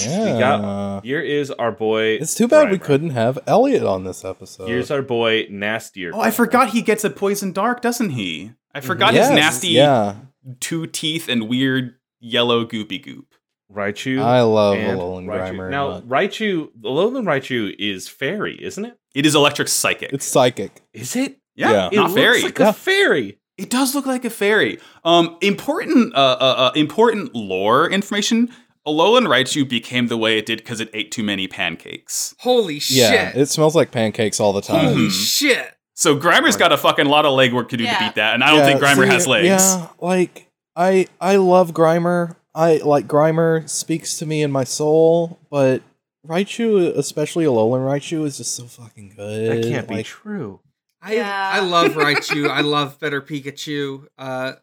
[0.06, 0.34] Yeah.
[0.34, 2.18] We got- Here is our boy.
[2.20, 2.82] it's too bad we Grimer.
[2.82, 4.68] couldn't have Elliot on this episode.
[4.68, 6.12] Here's our boy Nastier.
[6.14, 8.52] Oh, I forgot he gets a Poison Dark, doesn't he?
[8.74, 10.16] I forgot Yes, his nasty Yeah.
[10.60, 13.28] two teeth and weird yellow goopy goop.
[13.74, 14.22] Raichu.
[14.22, 15.52] I love and Alolan Raichu.
[15.56, 15.70] Grimer.
[15.72, 18.98] Now, but Raichu, the Alolan Raichu is fairy, isn't it?
[19.16, 20.14] It is electric psychic.
[20.14, 20.82] it's psychic.
[20.94, 21.40] Is it?
[21.56, 21.90] yeah, yeah.
[21.92, 22.42] It not looks fairy.
[22.44, 22.70] like Yeah.
[22.70, 23.40] a fairy.
[23.58, 24.80] It does look like a fairy.
[25.06, 28.50] Um, important, uh, uh, uh, important lore information.
[28.88, 32.36] Alolan Raichu became the way it did because it ate too many pancakes.
[32.40, 32.98] Holy shit.
[32.98, 33.42] Yeah, shit!
[33.42, 34.86] it smells like pancakes all the time.
[34.86, 35.12] Holy Mhm.
[35.12, 35.72] shit!
[35.96, 37.98] So Grimer's got a fucking lot of legwork to do Yeah.
[37.98, 39.48] to beat that, and I don't Yeah, think Grimer see, has legs.
[39.48, 42.36] Yeah, like I I love Grimer.
[42.54, 45.82] I like Grimer speaks to me in my soul, but
[46.28, 49.64] Raichu, especially Alolan Raichu, is just so fucking good.
[49.64, 50.60] That can't be true.
[51.02, 51.50] I Yeah.
[51.54, 52.50] I love Raichu.
[52.50, 54.08] I love Better Pikachu.
[54.18, 54.54] Uh,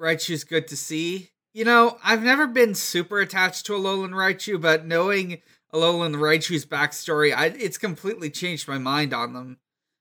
[0.00, 1.30] Raichu's good to see.
[1.52, 7.34] You know, I've never been super attached to Alolan Raichu, but knowing Alolan Raichu's backstory,
[7.34, 9.58] I, it's completely changed my mind on them.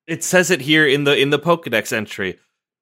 [0.07, 2.39] It says it here in the in the Pokedex entry.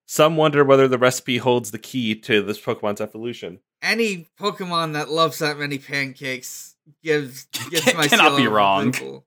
[0.08, 3.60] Some wonder whether the recipe holds the key to this Pokemon's evolution.
[3.82, 8.90] Any Pokemon that loves that many pancakes gives gives my cannot be wrong.
[8.90, 9.26] approval.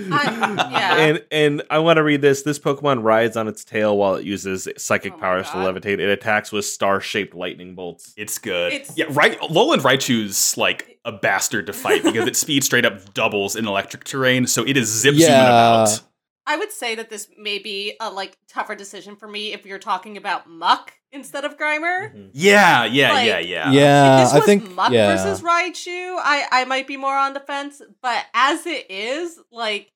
[0.10, 0.96] yeah.
[0.96, 2.42] And and I want to read this.
[2.42, 5.98] This Pokemon rides on its tail while it uses psychic Oh powers to levitate.
[6.00, 8.12] It attacks with star-shaped lightning bolts.
[8.16, 8.72] It's good.
[8.72, 9.38] It's- yeah, right.
[9.40, 14.04] Alolan Raichu's like a bastard to fight because its speed straight up doubles in electric
[14.04, 15.82] terrain, so it is zip zooming Yeah.
[15.84, 16.00] about.
[16.48, 19.80] I would say that this may be a like tougher decision for me if you're
[19.80, 22.30] talking about Muck instead of Grimer.
[22.32, 23.70] Yeah, yeah, Like- yeah, yeah.
[23.72, 25.16] yeah, if this I think Muck yeah.
[25.16, 27.82] versus Raichu, I I might be more on the fence.
[28.00, 29.92] But as it is, like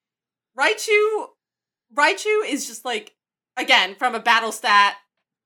[0.59, 1.27] Raichu,
[1.95, 3.15] Raichu is just like
[3.57, 4.97] again from a battle stat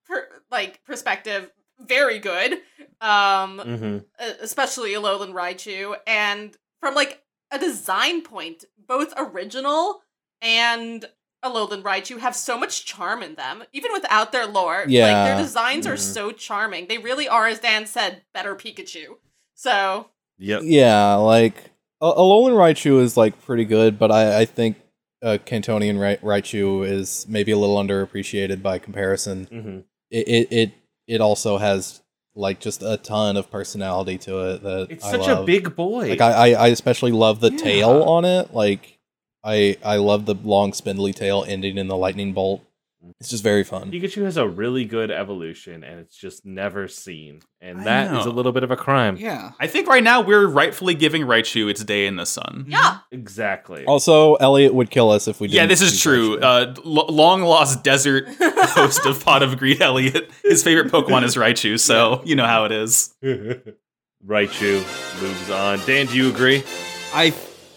[0.07, 2.53] per, like perspective, very good.
[3.01, 3.97] Um, Mm-hmm.
[4.41, 10.01] especially Alolan Raichu, and from like a design point, both original
[10.41, 11.05] and
[11.45, 14.79] Alolan Raichu have so much charm in them, even without their lore.
[14.79, 15.25] like Yeah.
[15.35, 15.99] their designs are Mhm.
[16.13, 16.87] so charming.
[16.87, 19.17] They really are, as Dan said, better Pikachu.
[19.53, 20.07] So
[20.39, 20.61] Yep.
[20.65, 21.55] Yeah, like
[22.01, 24.77] A- Alolan Raichu is like pretty good, but I, I think
[25.23, 29.47] uh, Kantonian Ra- Raichu is maybe a little underappreciated by comparison.
[29.51, 29.77] Mm-hmm.
[30.11, 30.71] It, it it
[31.07, 32.01] it also has
[32.35, 36.09] like just a ton of personality to it that It's I such a big boy.
[36.09, 37.57] Like I, I, I especially love the Yeah.
[37.57, 38.53] tail on it.
[38.53, 38.94] Like
[39.45, 42.61] I I love the long spindly tail ending in the lightning bolt.
[43.19, 43.91] It's just very fun.
[43.91, 48.25] Pikachu has a really good evolution, and it's just never seen, and I that is
[48.25, 49.15] a little bit of a crime.
[49.17, 49.51] Yeah.
[49.59, 52.65] I think right now we're rightfully giving Raichu its day in the sun.
[52.67, 53.85] yeah, Exactly.
[53.85, 55.55] Also, Elliot would kill us if we didn't.
[55.55, 56.39] Yeah, this is true.
[56.39, 60.31] Uh, l- long lost desert host of Pot of Greed, Elliot.
[60.41, 63.13] His favorite Pokemon is Raichu, so you know how it is.
[64.25, 65.79] Raichu moves on.
[65.85, 66.63] Dan, do you agree?
[67.13, 67.33] I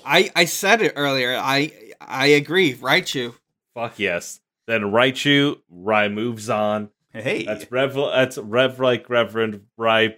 [0.09, 1.37] I I said it earlier.
[1.37, 2.75] I I agree.
[2.75, 3.35] Raichu.
[3.75, 4.40] Fuck yes.
[4.66, 6.90] Then Raichu, Rai moves on.
[7.12, 7.94] Hey, That's Rev.
[7.94, 10.16] That's Rev like Reverend Rai,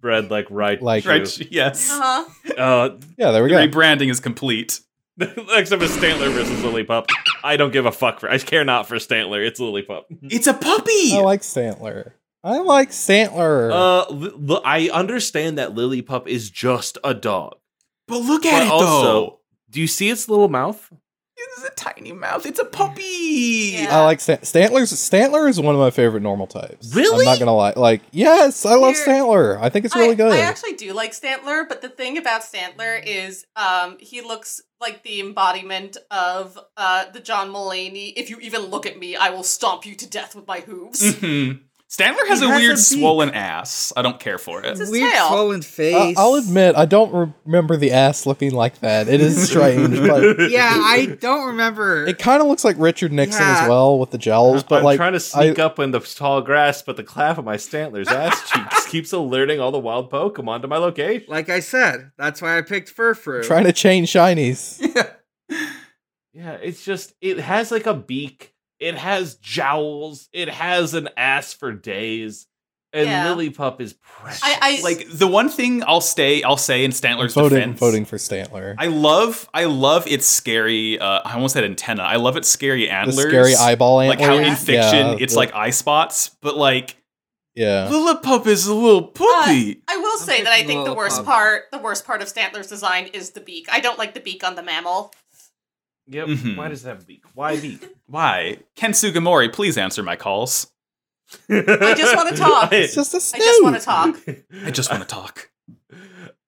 [0.00, 0.80] bread like Raichu.
[0.82, 1.46] Like- Raichu.
[1.50, 2.24] Yes, uh-huh.
[2.56, 3.56] Uh, yeah, there we go.
[3.56, 4.80] rebranding is complete.
[5.20, 7.06] except for Stantler versus Lillipup.
[7.44, 8.30] I don't give a fuck for.
[8.30, 9.46] I care not for Stantler.
[9.46, 10.04] It's Lillipup.
[10.22, 11.12] It's a puppy.
[11.14, 12.12] I like Stantler.
[12.42, 13.70] I like Stantler.
[13.70, 17.56] Uh, Li- Li- I understand that Lillipup is just a dog.
[18.10, 19.40] But look But at it also, though.
[19.70, 20.92] do you see its little mouth?
[21.42, 22.44] It's a tiny mouth.
[22.44, 23.72] It's a puppy.
[23.74, 23.98] Yeah.
[23.98, 24.92] I like Stan- Stantler's.
[24.92, 26.94] Stantler is one of my favorite normal types.
[26.94, 27.26] Really?
[27.26, 27.72] I'm not gonna lie.
[27.74, 29.58] Like, yes, I love Here- Stantler.
[29.58, 30.32] I think it's really I, good.
[30.32, 35.02] I actually do like Stantler, but the thing about Stantler is um he looks like
[35.02, 38.12] the embodiment of uh the John Mulaney.
[38.16, 41.00] If you even look at me, I will stomp you to death with my hooves.
[41.14, 41.60] Mhm.
[41.90, 43.92] Stantler has He a has weird a swollen ass.
[43.96, 44.66] I don't care for it.
[44.66, 45.26] It's his Weird tail.
[45.26, 46.16] swollen Uh, face.
[46.16, 49.08] I'll admit, I don't re- remember the ass looking like that.
[49.08, 52.06] It is strange, but Yeah, I don't remember.
[52.06, 53.62] it kind of looks like Richard Nixon Yeah.
[53.64, 54.62] as well with the jowls.
[54.62, 57.38] But I'm like, trying to sneak I- up in the tall grass, but the clap
[57.38, 61.26] of my Stantler's ass cheeks keeps alerting all the wild Pokemon to my location.
[61.28, 63.42] like I said, that's why I picked Furfrou.
[63.44, 64.78] trying to chain shinies.
[66.32, 68.54] Yeah, it's just it has like a beak.
[68.80, 70.28] It has jowls.
[70.32, 72.46] It has an ass for days.
[72.92, 73.26] And Yeah.
[73.28, 74.40] Lillipup is precious.
[74.42, 77.78] I, I like the one thing I'll stay, I'll say in Stantler's voting, defense.
[77.78, 78.74] voting for Stantler.
[78.78, 80.98] I love, I love its scary.
[80.98, 82.02] Uh, I almost said antenna.
[82.02, 83.20] I love its scary the antlers.
[83.28, 84.18] scary eyeball antlers.
[84.18, 84.44] like antlers.
[84.46, 86.96] how in fiction Yeah, it's the- like eye spots, but like
[87.54, 87.88] yeah.
[87.90, 89.82] Lillipup is a little puppy.
[89.86, 92.28] I will I'm say that I picking think the worst part, the worst part of
[92.28, 93.68] Stantler's design is the beak.
[93.70, 95.12] I don't like the beak on the mammal.
[96.10, 96.26] Yep.
[96.28, 96.56] Mhm.
[96.56, 97.24] Why does it have a beak?
[97.34, 97.88] Why beak?
[98.06, 99.52] Why, Ken Sugimori?
[99.52, 100.66] Please answer my calls.
[101.48, 102.72] I just wanna talk.
[102.72, 103.42] It's just a I snoot.
[103.42, 104.16] I just want to talk.
[104.66, 105.50] I just want to talk.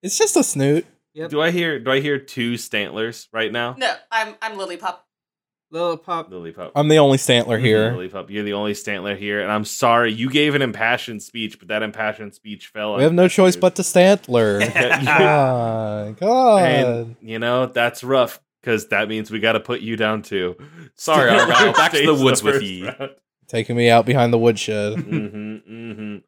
[0.03, 0.85] It's just a snoot.
[1.29, 1.79] Do I hear?
[1.79, 3.73] Do I hear two Stantlers right now?
[3.77, 4.97] No, I'm I'm Lillipup.
[5.73, 6.29] Lillipup.
[6.29, 6.71] Lillipup.
[6.75, 7.91] I'm the only Stantler here.
[7.93, 8.29] Lillipup.
[8.29, 11.83] You're the only Stantler here, and I'm sorry you gave an impassioned speech, but that
[11.83, 12.97] impassioned speech fell.
[12.97, 14.59] We have no choice but to Stantler.
[14.59, 15.03] Yeah.
[15.05, 16.63] God, God.
[16.63, 20.55] And you know that's rough because that means we got to put you down too.
[20.95, 21.73] Sorry, Argyle.
[21.73, 22.85] Back to the Stays woods with first ye.
[22.85, 23.09] round.
[23.47, 24.93] Taking me out behind the woodshed.
[24.97, 26.21] Mhm, mhm.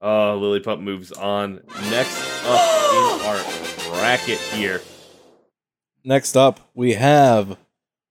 [0.00, 1.60] Oh, Lillipup moves on.
[1.90, 4.80] Next up in our bracket here.
[6.04, 7.56] Next up, we have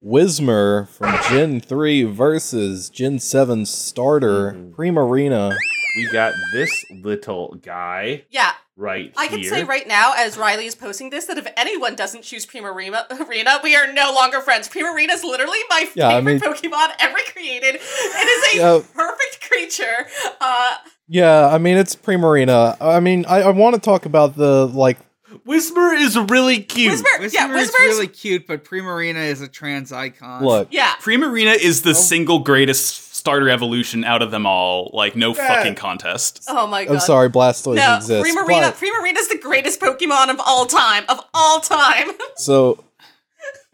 [0.03, 4.71] Whismur from Gen 3 versus Gen 7 starter Mhm.
[4.75, 5.56] Primarina.
[5.97, 9.49] We got this little guy Yeah, right I can here.
[9.49, 13.60] say right now, as Riley is posting this, that if anyone doesn't choose Primarina, Arena,
[13.63, 14.69] we are no longer friends.
[14.69, 17.75] Primarina is literally my Yeah, I favorite mean- Pokemon ever created.
[17.75, 18.81] It is a Yeah.
[18.93, 20.07] perfect creature.
[20.39, 20.75] Uh,
[21.10, 22.77] Yeah, I mean it's Primarina.
[22.81, 24.99] I mean, I, I want to talk about the like.
[25.45, 26.91] Whisper is really cute.
[26.91, 30.43] Whisper, yeah, Whisper is really cute, but Primarina is a trans icon.
[30.43, 30.93] Look, yeah.
[31.01, 31.89] Primarina is Oh.
[31.89, 34.89] the single greatest starter evolution out of them all.
[34.93, 36.43] Like no fucking contest.
[36.47, 36.93] Oh my god.
[36.95, 38.29] I'm sorry, Blastoise No, exists.
[38.29, 41.03] Primarina, but- Primarina is the greatest Pokemon of all time.
[41.09, 42.11] Of all time.
[42.37, 42.83] So,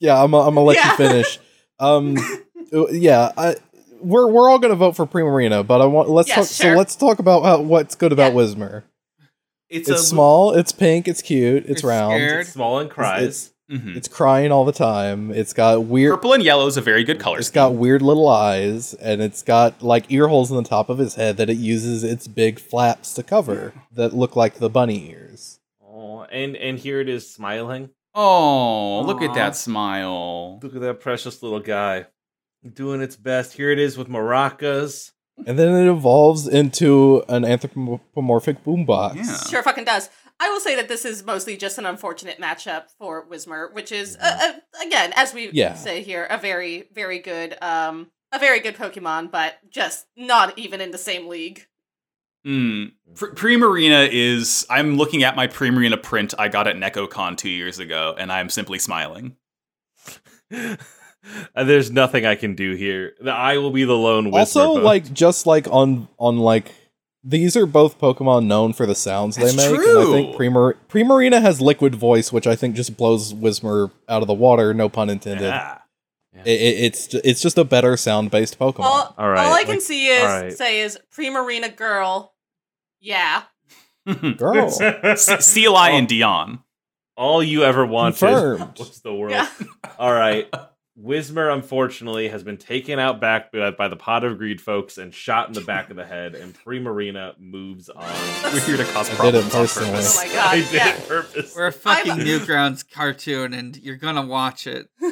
[0.00, 0.90] yeah, I'm, I'm gonna let Yeah.
[0.90, 1.38] you finish.
[1.78, 2.16] Um,
[2.92, 3.56] yeah, I,
[4.00, 6.64] we're we're all gonna vote for Primarina, but I want let's Yes, talk.
[6.64, 6.72] sure.
[6.74, 8.38] So let's talk about how, what's good about Yeah.
[8.38, 8.82] Whismur.
[9.70, 12.40] It's, It's a small, it's pink, it's cute, it's round, scared.
[12.42, 13.22] It's small and cries.
[13.22, 13.96] It's- Mhm.
[13.96, 15.30] it's crying all the time.
[15.30, 16.14] It's got weird.
[16.14, 17.38] Purple and yellow is a very good color.
[17.38, 17.54] It's scheme.
[17.62, 21.16] got weird little eyes, and it's got like ear holes in the top of his
[21.16, 25.60] head that it uses its big flaps to cover that look like the bunny ears.
[25.86, 27.90] oh, and and here it is smiling.
[28.14, 30.58] Oh, look at that smile.
[30.62, 32.06] Look at that precious little guy
[32.74, 33.52] doing its best.
[33.52, 35.12] Here it is with maracas.
[35.46, 39.14] And then it evolves into an anthropomorphic boombox.
[39.16, 39.36] Yeah.
[39.48, 40.08] Sure fucking does.
[40.40, 44.16] I will say that this is mostly just an unfortunate matchup for Whismur, which is
[44.20, 45.74] uh, uh, again, as we Yeah.
[45.74, 50.80] say here, a very, very good, um, a very good Pokemon, but just not even
[50.80, 51.66] in the same league.
[52.46, 52.92] Mm.
[53.14, 54.64] Primarina is.
[54.70, 58.48] I'm looking at my Primarina print I got at Nekocon two years ago, and I'm
[58.48, 59.36] simply smiling.
[61.54, 63.14] There's nothing I can do here.
[63.26, 64.60] I will be the lone whisper.
[64.60, 66.72] Also, like just like on on like
[67.24, 69.76] these are both Pokemon known for the sounds That's they make.
[69.80, 70.00] true.
[70.00, 74.22] And I think Primar- Primarina has liquid voice, which I think just blows Whismur out
[74.22, 74.72] of the water.
[74.72, 75.44] No pun intended.
[75.46, 75.78] Yeah.
[76.44, 78.80] It, it, it's it's just a better sound based Pokemon.
[78.84, 80.52] All, All right, all I can like- see is all right.
[80.52, 82.34] say is Primarina girl.
[83.00, 83.42] Yeah.
[84.38, 84.70] Girl,
[85.16, 86.08] C- Seal Eye and oh.
[86.08, 86.60] Dion.
[87.16, 88.74] all you ever wanted Confirmed.
[88.78, 89.32] was the world.
[89.32, 89.48] Yeah.
[89.98, 90.48] All right.
[91.02, 95.14] Whismur, unfortunately, has been taken out back by, by the Pot of Greed folks and
[95.14, 98.02] shot in the back of the head, and Primarina moves on.
[98.44, 99.20] We're here to cause problems.
[99.20, 100.00] I did it problems personally.
[100.02, 100.48] Oh my god.
[100.48, 100.96] I did yeah.
[100.96, 101.54] it purpose.
[101.54, 104.88] We're a fucking I'm- Newgrounds cartoon, and you're gonna watch it.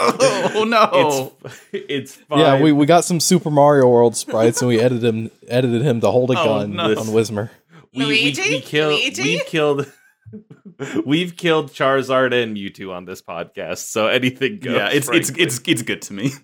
[0.00, 1.32] oh no!
[1.44, 2.38] It's it's fine.
[2.38, 6.00] yeah, we, we got some Super Mario World sprites and we edited him edited him
[6.02, 6.84] to hold a Oh, gun no.
[6.84, 7.50] on Whismur.
[7.92, 8.42] we, we, Luigi?
[8.50, 9.22] we killed Luigi?
[9.22, 9.92] we've killed
[11.06, 14.74] we've killed Charizard and Mewtwo on this podcast, so anything goes.
[14.74, 15.44] yeah, it's it's frankly.
[15.44, 16.32] it's it's good to me.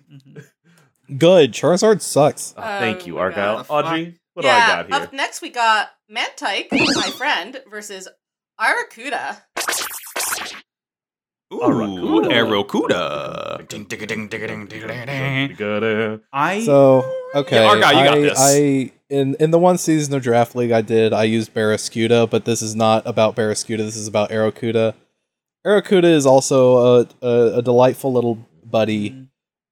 [1.17, 1.51] Good.
[1.51, 2.55] Charizard sucks.
[2.57, 3.63] Oh, thank Oh you, Argyle.
[3.63, 3.85] God.
[3.85, 4.55] Audrey, what yeah.
[4.55, 5.03] do I got here?
[5.07, 8.07] Up next, we got Mantyke, my friend, versus
[8.59, 9.37] Arrokuda.
[11.53, 12.31] Ooh, Arrokuda.
[12.31, 13.67] Arrokuda.
[13.67, 16.21] Ding, ding, ding, ding, ding, ding, ding, ding.
[16.33, 18.39] I So okay, Yeah, Argyle, you got I, this.
[18.41, 22.45] I in in the one season of Draft League I did, I used Barraskewda, but
[22.45, 23.77] this is not about Barraskewda.
[23.77, 24.93] This is about Arrokuda.
[25.65, 29.23] Arrokuda is also a, a, a delightful little buddy, mm-hmm.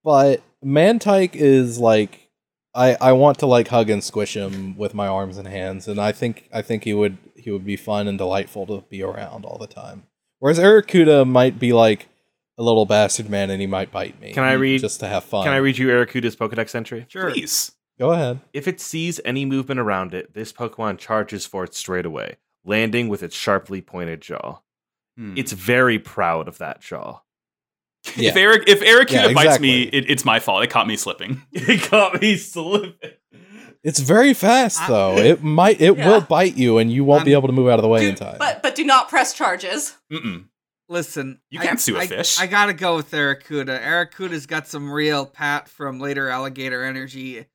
[0.04, 2.30] but Mantyke is like
[2.76, 6.00] I I want to like hug and squish him with my arms and hands, and
[6.00, 9.46] I think I think he would he would be fun and delightful to be around
[9.46, 10.04] all the time.
[10.40, 12.08] Whereas Arrokuda might be like
[12.58, 14.34] a little bastard man, and he might bite me.
[14.34, 15.46] Can I read- just to have fun?
[15.46, 17.06] Can I read you Arrokuda's Pokedex entry?
[17.08, 17.32] Sure.
[17.32, 17.72] please.
[18.04, 18.42] Go ahead.
[18.52, 22.36] If it sees any movement around it, this Pokemon charges for it straight away,
[22.66, 24.60] landing with its sharply pointed jaw.
[25.18, 25.36] Hmm.
[25.38, 27.22] It's very proud of that jaw.
[28.18, 28.32] Yeah.
[28.32, 30.64] If Eric if Arrokuda Yeah, bites me, it, it's my fault.
[30.66, 31.42] It caught me slipping.
[31.54, 33.12] It caught me slipping.
[33.86, 35.18] It's very fast I- though.
[35.18, 36.10] It might it Yeah.
[36.10, 38.10] will bite you and you won't be able to move out of the way Do-
[38.10, 38.36] in time.
[38.38, 39.96] but but do not press charges.
[40.12, 40.48] Mm-mm.
[40.90, 42.38] Listen, You can't sue a I- fish.
[42.38, 43.82] I gotta go with Arrokuda.
[43.82, 47.46] Arrokuda's got some real pat from later alligator energy,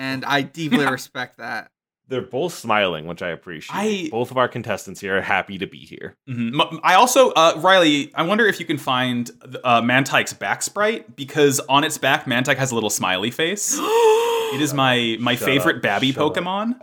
[0.00, 1.70] and I deeply respect that.
[2.08, 3.76] They're both smiling, which I appreciate.
[3.76, 6.16] I- Both of our contestants here are happy to be here.
[6.28, 6.60] Mhm.
[6.60, 9.30] M- I also, uh, Riley, I wonder if you can find
[9.62, 13.76] uh, Mantyke's back sprite because on its back, Mantyke has a little smiley face.
[13.80, 16.34] it is my my Shut favorite up, Babby shut up.
[16.34, 16.80] Pokemon.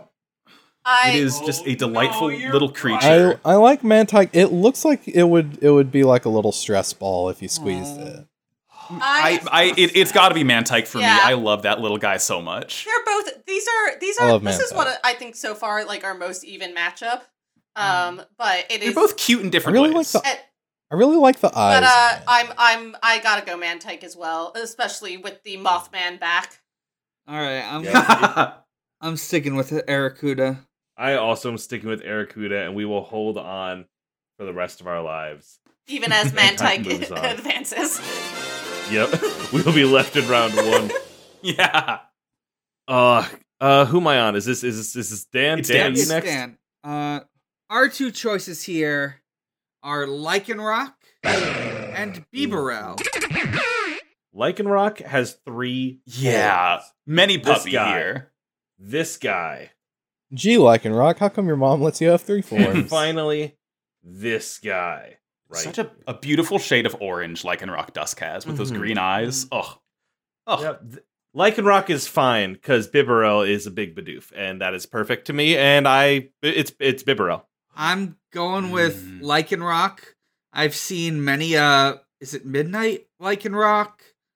[0.86, 3.38] I It is just a Oh, delightful no, little creature.
[3.44, 4.30] I like Mantyke.
[4.32, 7.48] It looks like it would it would be like a little stress ball if you
[7.48, 8.04] squeezed Aw.
[8.04, 8.26] it.
[8.90, 11.14] I, I, it, it's got to be Mantyke for Yeah.
[11.14, 11.20] me.
[11.22, 12.84] I love that little guy so much.
[12.84, 13.44] They're both.
[13.46, 13.98] These are.
[13.98, 14.28] These are.
[14.32, 14.76] love This is Mantyke.
[14.76, 17.22] what I think so far like our most even matchup.
[17.76, 18.94] Um, but it They're is.
[18.94, 20.12] both cute in I different really ways.
[20.14, 20.30] like the
[20.90, 21.80] I really like the eyes.
[21.80, 22.20] but uh.
[22.26, 26.60] I'm I'm I gotta go Mantyke as well, especially with the Mothman back.
[27.28, 28.54] All right, I'm Yeah.
[29.00, 30.58] I'm sticking with Arrokuda.
[30.96, 33.84] I also am sticking with Arrokuda, and we will hold on
[34.38, 35.60] for the rest of our lives.
[35.86, 38.00] Even as Mantyke advances.
[38.90, 39.10] Yep,
[39.52, 40.90] we'll be left in round one.
[41.40, 42.00] Yeah.
[42.88, 43.24] Uh,
[43.60, 44.34] uh, who am I on?
[44.34, 45.60] Is this is this, is this Dan?
[45.60, 45.92] It's Dan, Dan.
[45.92, 46.26] It's next?
[46.26, 46.58] Dan.
[46.82, 47.20] Uh,
[47.70, 49.22] our two choices here
[49.84, 53.00] are Lycanroc and Bibarel.
[54.34, 56.00] Lycanroc has three.
[56.06, 56.78] Yeah.
[56.78, 56.92] forms.
[57.06, 57.96] Many This puppy guy.
[57.98, 58.32] here.
[58.78, 59.70] This guy.
[60.34, 63.56] Gee, Lycanroc, how come your mom lets you have three And finally,
[64.02, 65.18] this guy.
[65.50, 65.62] Right.
[65.62, 68.76] Such a, a beautiful shade of orange Lycanroc Dusk has with those Mhm.
[68.78, 69.46] green eyes.
[69.50, 69.78] Oh.
[70.46, 70.62] Oh.
[70.62, 70.82] Yep.
[70.90, 71.02] th-
[71.36, 75.56] Lycanroc is fine because Bibarel is a big Bidoof, and that is perfect to me.
[75.56, 77.42] And I, it's it's Bibarel.
[77.76, 79.20] I'm going with Mm.
[79.22, 80.00] Lycanroc.
[80.52, 81.56] I've seen many.
[81.56, 83.92] Uh, is it Midnight Lycanroc?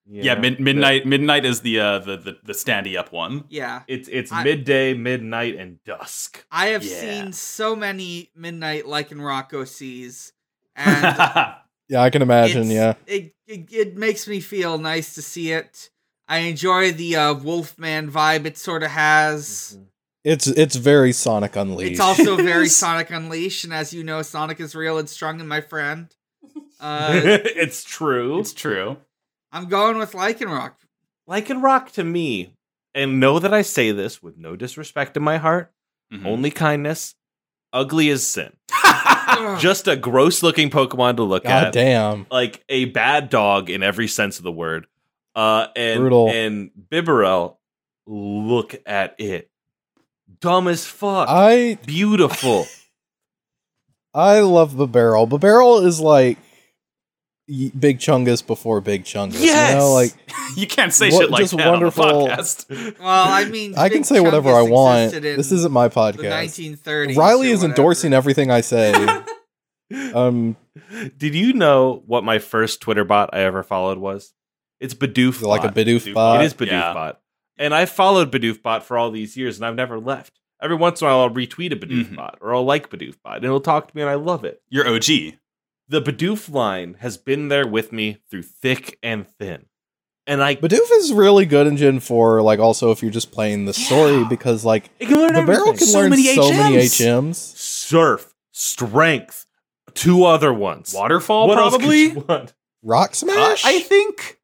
[0.07, 3.45] Yeah, mid- midnight midnight is the uh the the, the standy up one.
[3.49, 6.45] Yeah, It's it's I- midday, midnight, and dusk.
[6.51, 7.01] I have Yeah.
[7.01, 10.33] seen so many Midnight Lycanroc OCs,
[10.77, 11.05] and
[11.89, 12.71] yeah, I can imagine.
[12.71, 15.91] Yeah, it, it it makes me feel nice to see it.
[16.29, 19.79] I enjoy the uh, Wolfman vibe it sort of has.
[20.25, 21.93] it's it's very Sonic Unleashed.
[21.93, 25.49] It's also very Sonic Unleashed, and as you know, Sonic is real and strong, and
[25.49, 26.09] my friend.
[26.81, 28.41] Uh, it's true.
[28.41, 28.97] it's true.
[29.53, 30.73] I'm going with Lycanroc.
[31.31, 32.55] Lycanroc to me,
[32.93, 35.71] and know that I say this with no disrespect in my heart,
[36.13, 36.27] Mhm.
[36.27, 37.15] only kindness.
[37.73, 38.53] Ugly as sin.
[39.59, 41.73] Just a gross looking Pokemon to look God at.
[41.73, 42.27] damn.
[42.31, 44.87] Like a bad dog in every sense of the word.
[45.35, 46.29] Uh and Brutal.
[46.31, 47.57] and Bibarel,
[48.07, 49.51] look at it.
[50.41, 51.29] Dumb as fuck.
[51.31, 52.67] I Beautiful.
[54.15, 55.29] I love Bibarel.
[55.29, 56.43] Bibarel is like y-
[57.79, 59.41] Big Chungus before Big Chungus.
[59.43, 59.73] Yes!
[59.73, 60.13] You know, like
[60.57, 62.99] you can't say What- shit like just that wonderful- on the podcast.
[63.01, 65.13] Well, I mean, I can Big say whatever I want.
[65.13, 66.77] This isn't my the podcast.
[66.79, 67.17] 1930s.
[67.17, 68.93] Riley or is endorsing everything I say.
[70.15, 70.57] um,
[71.19, 74.33] Did you know what my first Twitter bot I ever followed was?
[74.81, 75.75] It's Bidoof like a bot.
[75.77, 76.41] Bidoof Bidoof bot.
[76.41, 76.95] It is Bidoof Yeah.
[76.95, 77.21] bot.
[77.59, 80.41] And I followed Bidoof bot for all these years and I've never left.
[80.61, 82.17] Every once in a while I'll retweet a Bidoof Mhm.
[82.17, 84.63] bot or I'll like Bidoof bot and it'll talk to me and I love it.
[84.71, 85.35] You're OG.
[85.89, 89.67] The Bidoof line has been there with me through thick and thin.
[90.27, 93.65] And I Bidoof is really good in Gen 4, like also if you're just playing
[93.65, 96.77] the story, because like it can learn the barrel can So learn many so many
[96.77, 97.33] HMs.
[97.33, 97.35] HMs.
[97.37, 99.47] surf, strength,
[99.95, 100.95] two other ones.
[100.97, 102.09] Waterfall, what else probably.
[102.11, 102.55] could you want?
[102.85, 103.65] Rock uh, Smash?
[103.65, 104.39] I think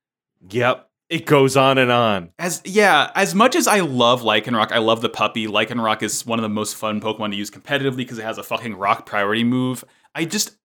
[0.50, 0.84] Yep.
[1.08, 2.32] It goes on and on.
[2.38, 5.46] as yeah, as much as I love Lycanroc, I love the puppy.
[5.46, 8.42] Lycanroc is one of the most fun Pokemon to use competitively because it has a
[8.42, 9.84] fucking rock priority move.
[10.14, 10.56] I just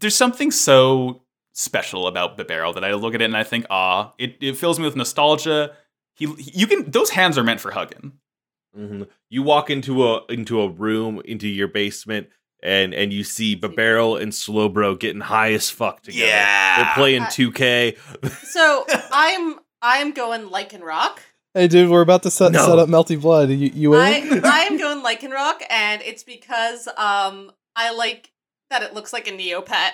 [0.00, 4.12] there's something so special about Bibarel that I look at it and I think, ah,
[4.18, 5.72] it, it fills me with nostalgia.
[6.14, 8.12] He, you can those hands are meant for hugging.
[8.74, 12.28] hmm You walk into a into a room into your basement
[12.62, 16.26] and and you see Bibarel and Slowbro getting high as fuck together.
[16.82, 17.96] They're playing Uh, 2K.
[18.48, 21.18] So I'm I'm going Lycanroc.
[21.54, 22.66] Hey, dude, we're about to set, No.
[22.66, 23.48] set up Melty Blood.
[23.50, 24.00] You, you in?
[24.00, 28.32] I I am going Lycanroc, and it's because um I like
[28.70, 29.90] that it looks like a Neopet.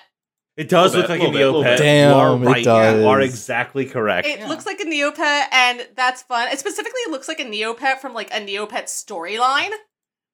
[0.57, 1.79] It does look bit, like a little bit, little Neopet.
[1.79, 2.07] bit.
[2.09, 3.01] you are Damn, it does.
[3.01, 4.27] You are exactly correct.
[4.29, 4.49] It Yeah.
[4.49, 6.49] looks like a Neopet, and that's fun.
[6.49, 9.71] It specifically looks like a Neopet from like a Neopet storyline,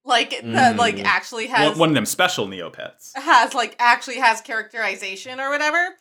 [0.04, 0.76] like that Mm.
[0.76, 3.16] like actually has One, one of them special Neopets.
[3.16, 5.96] has like actually has characterization or whatever.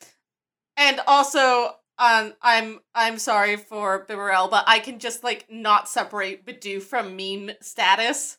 [0.76, 6.46] And also, um, I'm I'm sorry for Bibarel, but I can just like not separate
[6.46, 8.38] Bidoof from meme status.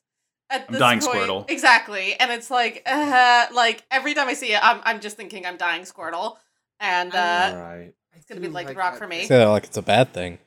[0.51, 1.15] At I'm this dying point.
[1.15, 1.51] Squirtle.
[1.51, 5.47] Exactly, and it's like, uh, like every time I see it, I'm I'm just thinking
[5.47, 6.37] I'm dying Squirtle,
[6.81, 7.93] and uh, all right.
[8.15, 9.25] it's gonna be like, like rock that for me.
[9.27, 10.39] say that like it's a bad thing.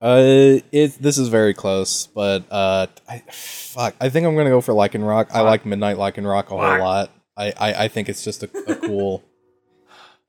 [0.00, 3.94] Uh, it this is very close, but uh, I fuck.
[4.00, 5.26] I think I'm gonna go for Lycanroc.
[5.32, 7.10] I like Midnight Lycanroc a whole lot.
[7.36, 9.22] I, I I think it's just a, a cool.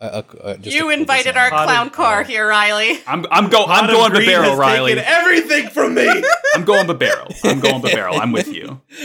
[0.01, 2.23] Uh, uh, uh, a- a- a- just a You cool invited our Potted- clown car
[2.23, 2.99] here, Riley.
[3.05, 4.95] I'm I'm go I'm going Greed Bibarel, has Riley.
[4.95, 6.07] taken everything from me.
[6.55, 7.33] I'm going Bibarel.
[7.43, 8.19] I'm going Bibarel.
[8.19, 8.81] I'm with you.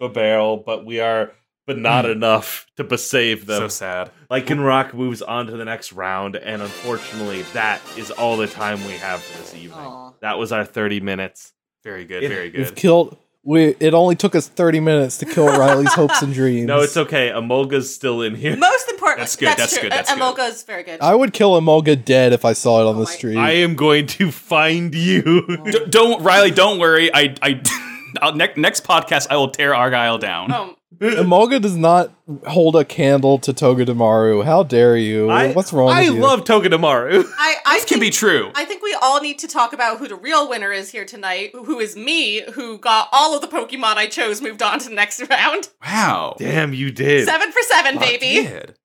[0.00, 1.32] Bibarel, but we are,
[1.66, 2.10] but not hmm.
[2.12, 3.62] enough to besave them.
[3.62, 4.10] So sad.
[4.28, 8.84] Like Lycanroc moves on to the next round, and unfortunately, that is all the time
[8.86, 9.78] we have for this evening.
[9.86, 10.12] Aw.
[10.20, 11.52] That was our 30 minutes.
[11.82, 12.22] Very good.
[12.22, 12.76] It- Very We've good.
[12.76, 13.16] killed.
[13.46, 16.66] We it only took us 30 minutes to kill Riley's hopes and dreams.
[16.66, 17.28] No, it's okay.
[17.28, 18.56] Emolga's still in here.
[18.56, 19.18] Most important.
[19.20, 19.82] That's good, that's true.
[19.82, 20.18] good, that's good.
[20.22, 21.00] Emolga is very good.
[21.02, 23.36] I would kill Emolga dead if I saw it on Oh the my- street.
[23.36, 25.44] I am going to find you.
[25.48, 25.56] Oh.
[25.70, 26.52] D- don't Riley.
[26.52, 27.12] Don't worry.
[27.14, 27.60] I I.
[28.22, 30.76] I'll, next next podcast, I will tear Argyle down.
[31.00, 32.12] Emolga does not
[32.46, 34.44] hold a candle to Togedemaru.
[34.44, 35.28] How dare you?
[35.28, 36.20] I, What's wrong I with you?
[36.22, 37.24] love Togedemaru.
[37.38, 38.52] I, I This can be true.
[38.54, 41.50] I think we all need to talk about who the real winner is here tonight,
[41.52, 44.94] who is me, who got all of the Pokemon I chose moved on to the
[44.94, 45.68] next round.
[45.84, 46.36] Wow.
[46.38, 47.26] Damn, you did.
[47.26, 48.46] Seven for seven, Hot baby.
[48.48, 48.76] did.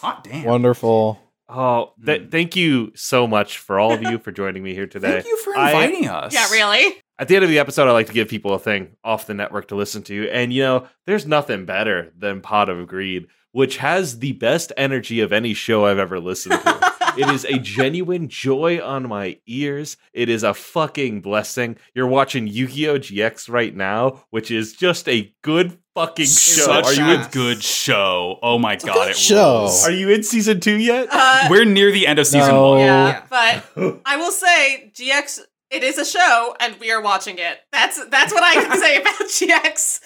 [0.00, 0.42] Hot damn.
[0.44, 1.20] Wonderful.
[1.48, 2.28] Oh, th- Hmm.
[2.28, 5.12] thank you so much for all of you for joining me here today.
[5.22, 6.34] Thank you for I- inviting us.
[6.34, 6.96] Yeah, really.
[7.20, 9.34] At the end of the episode, I like to give people a thing off the
[9.34, 10.28] network to listen to.
[10.30, 15.20] And, you know, there's nothing better than Pot of Greed, which has the best energy
[15.20, 16.92] of any show I've ever listened to.
[17.18, 19.96] it is a genuine joy on my ears.
[20.12, 21.76] It is a fucking blessing.
[21.92, 22.98] You're watching Yu Gi Oh!
[23.00, 26.66] GX right now, which is just a good fucking show.
[26.66, 28.38] Such Are you a in, good show.
[28.44, 29.58] Oh my god, good it show.
[29.62, 29.84] rules.
[29.84, 31.08] are you in season two yet?
[31.10, 32.70] Uh, We're near the end of season No.
[32.70, 32.78] one.
[32.78, 33.64] yeah, but
[34.06, 35.40] I will say GX.
[35.70, 37.60] It is a show, and we are watching it.
[37.72, 40.00] That's that's what I can say about GX.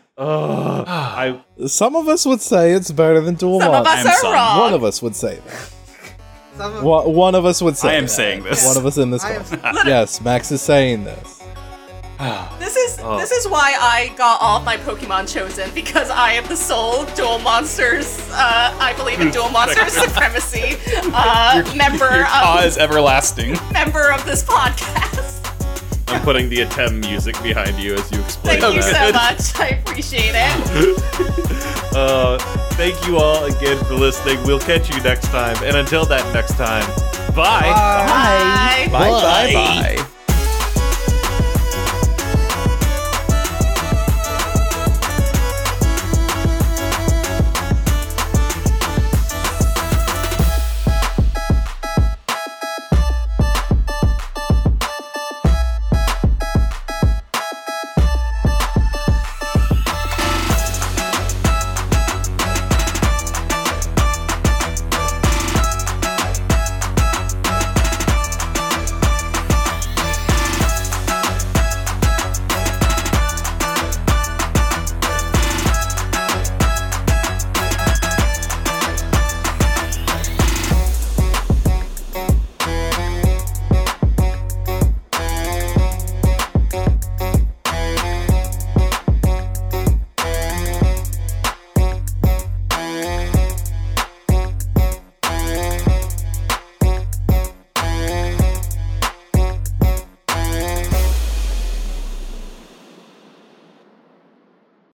[0.18, 4.12] I Some of us would say it's better than Duel Some of us I'm are
[4.14, 4.32] some.
[4.32, 4.58] wrong.
[4.58, 5.70] One of us would say that.
[6.56, 8.08] Some of- One, one of us would say I am that.
[8.10, 8.66] saying this.
[8.66, 9.60] One of us in this I one.
[9.64, 11.39] am- yes, Max is saying this.
[12.58, 13.16] This is Oh.
[13.18, 17.06] this is why I got all of my Pokemon chosen because I am the sole
[17.16, 18.18] Duel Monsters.
[18.30, 20.76] Uh, I believe in Duel Monsters supremacy.
[21.14, 23.56] Uh, member Your of cause everlasting.
[23.72, 25.38] member of this podcast.
[26.08, 29.58] I'm putting the Atem music behind you as you explain Thank you so much.
[29.58, 31.94] I appreciate it.
[31.96, 32.36] Uh,
[32.72, 34.42] thank you all again for listening.
[34.44, 35.56] We'll catch you next time.
[35.64, 36.84] And until that next time,
[37.34, 37.60] bye.
[37.62, 38.88] Bye.
[38.90, 38.92] Bye.
[38.92, 40.19] Bye bye bye.